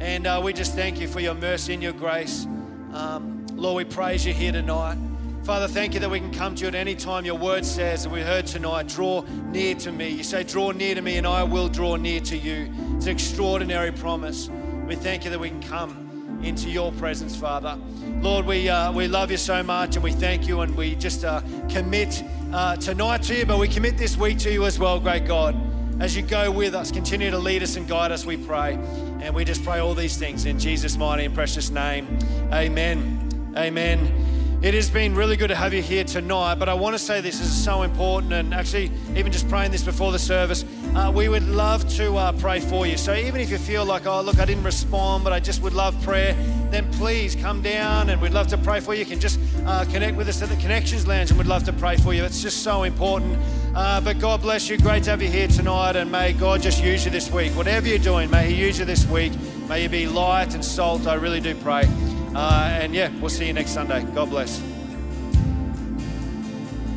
And 0.00 0.26
uh, 0.26 0.40
we 0.42 0.54
just 0.54 0.74
thank 0.74 0.98
you 0.98 1.06
for 1.06 1.20
your 1.20 1.34
mercy 1.34 1.74
and 1.74 1.82
your 1.82 1.92
grace. 1.92 2.46
Um, 2.94 3.46
Lord, 3.54 3.86
we 3.86 3.94
praise 3.94 4.24
you 4.24 4.32
here 4.32 4.50
tonight. 4.50 4.96
Father, 5.44 5.68
thank 5.68 5.92
you 5.92 6.00
that 6.00 6.10
we 6.10 6.18
can 6.20 6.32
come 6.32 6.54
to 6.54 6.62
you 6.62 6.68
at 6.68 6.74
any 6.74 6.94
time. 6.94 7.26
Your 7.26 7.36
word 7.36 7.66
says, 7.66 8.04
and 8.04 8.12
we 8.14 8.22
heard 8.22 8.46
tonight, 8.46 8.88
draw 8.88 9.20
near 9.52 9.74
to 9.74 9.92
me. 9.92 10.08
You 10.08 10.22
say, 10.22 10.42
draw 10.42 10.70
near 10.70 10.94
to 10.94 11.02
me, 11.02 11.18
and 11.18 11.26
I 11.26 11.42
will 11.42 11.68
draw 11.68 11.96
near 11.96 12.20
to 12.20 12.36
you. 12.36 12.72
It's 12.96 13.04
an 13.04 13.12
extraordinary 13.12 13.92
promise. 13.92 14.48
We 14.86 14.96
thank 14.96 15.24
you 15.24 15.30
that 15.30 15.38
we 15.38 15.50
can 15.50 15.62
come 15.62 16.40
into 16.42 16.70
your 16.70 16.92
presence, 16.92 17.36
Father. 17.36 17.78
Lord, 18.22 18.46
we, 18.46 18.70
uh, 18.70 18.92
we 18.92 19.06
love 19.06 19.30
you 19.30 19.36
so 19.36 19.62
much, 19.62 19.96
and 19.96 20.02
we 20.02 20.12
thank 20.12 20.48
you, 20.48 20.62
and 20.62 20.74
we 20.76 20.94
just 20.94 21.26
uh, 21.26 21.42
commit 21.68 22.24
uh, 22.54 22.76
tonight 22.76 23.22
to 23.24 23.34
you, 23.36 23.44
but 23.44 23.58
we 23.58 23.68
commit 23.68 23.98
this 23.98 24.16
week 24.16 24.38
to 24.38 24.50
you 24.50 24.64
as 24.64 24.78
well, 24.78 24.98
great 24.98 25.26
God. 25.26 25.54
As 26.00 26.16
you 26.16 26.22
go 26.22 26.50
with 26.50 26.74
us, 26.74 26.90
continue 26.90 27.30
to 27.30 27.38
lead 27.38 27.62
us 27.62 27.76
and 27.76 27.86
guide 27.86 28.12
us, 28.12 28.24
we 28.24 28.38
pray. 28.38 28.78
And 29.22 29.34
we 29.34 29.44
just 29.44 29.64
pray 29.64 29.80
all 29.80 29.94
these 29.94 30.16
things 30.16 30.46
in 30.46 30.58
Jesus' 30.58 30.96
mighty 30.96 31.24
and 31.24 31.34
precious 31.34 31.70
name. 31.70 32.18
Amen. 32.52 33.52
Amen. 33.56 34.39
It 34.62 34.74
has 34.74 34.90
been 34.90 35.14
really 35.14 35.38
good 35.38 35.48
to 35.48 35.54
have 35.54 35.72
you 35.72 35.80
here 35.80 36.04
tonight, 36.04 36.56
but 36.56 36.68
I 36.68 36.74
want 36.74 36.92
to 36.92 36.98
say 36.98 37.22
this, 37.22 37.40
is 37.40 37.50
so 37.50 37.80
important, 37.80 38.34
and 38.34 38.52
actually, 38.52 38.90
even 39.16 39.32
just 39.32 39.48
praying 39.48 39.70
this 39.70 39.82
before 39.82 40.12
the 40.12 40.18
service, 40.18 40.66
uh, 40.94 41.10
we 41.14 41.30
would 41.30 41.48
love 41.48 41.88
to 41.94 42.14
uh, 42.16 42.32
pray 42.32 42.60
for 42.60 42.86
you. 42.86 42.98
So, 42.98 43.14
even 43.14 43.40
if 43.40 43.50
you 43.50 43.56
feel 43.56 43.86
like, 43.86 44.06
oh, 44.06 44.20
look, 44.20 44.38
I 44.38 44.44
didn't 44.44 44.64
respond, 44.64 45.24
but 45.24 45.32
I 45.32 45.40
just 45.40 45.62
would 45.62 45.72
love 45.72 45.98
prayer, 46.02 46.34
then 46.70 46.92
please 46.92 47.34
come 47.34 47.62
down 47.62 48.10
and 48.10 48.20
we'd 48.20 48.34
love 48.34 48.48
to 48.48 48.58
pray 48.58 48.80
for 48.80 48.92
you. 48.92 49.00
You 49.00 49.06
can 49.06 49.18
just 49.18 49.40
uh, 49.64 49.86
connect 49.86 50.18
with 50.18 50.28
us 50.28 50.42
at 50.42 50.50
the 50.50 50.56
Connections 50.56 51.06
Lounge 51.06 51.30
and 51.30 51.38
we'd 51.38 51.48
love 51.48 51.64
to 51.64 51.72
pray 51.72 51.96
for 51.96 52.12
you. 52.12 52.22
It's 52.24 52.42
just 52.42 52.62
so 52.62 52.82
important. 52.82 53.38
Uh, 53.74 54.02
but 54.02 54.18
God 54.18 54.42
bless 54.42 54.68
you. 54.68 54.76
Great 54.76 55.04
to 55.04 55.10
have 55.10 55.22
you 55.22 55.30
here 55.30 55.48
tonight, 55.48 55.96
and 55.96 56.12
may 56.12 56.34
God 56.34 56.60
just 56.60 56.84
use 56.84 57.06
you 57.06 57.10
this 57.10 57.30
week. 57.30 57.52
Whatever 57.52 57.88
you're 57.88 57.98
doing, 57.98 58.30
may 58.30 58.50
He 58.50 58.62
use 58.62 58.78
you 58.78 58.84
this 58.84 59.06
week. 59.06 59.32
May 59.70 59.84
you 59.84 59.88
be 59.88 60.06
light 60.06 60.54
and 60.54 60.62
salt. 60.62 61.06
I 61.06 61.14
really 61.14 61.40
do 61.40 61.54
pray. 61.54 61.88
Uh, 62.34 62.78
and 62.80 62.94
yeah, 62.94 63.10
we'll 63.20 63.28
see 63.28 63.46
you 63.46 63.52
next 63.52 63.70
Sunday. 63.70 64.04
God 64.14 64.30
bless. 64.30 64.69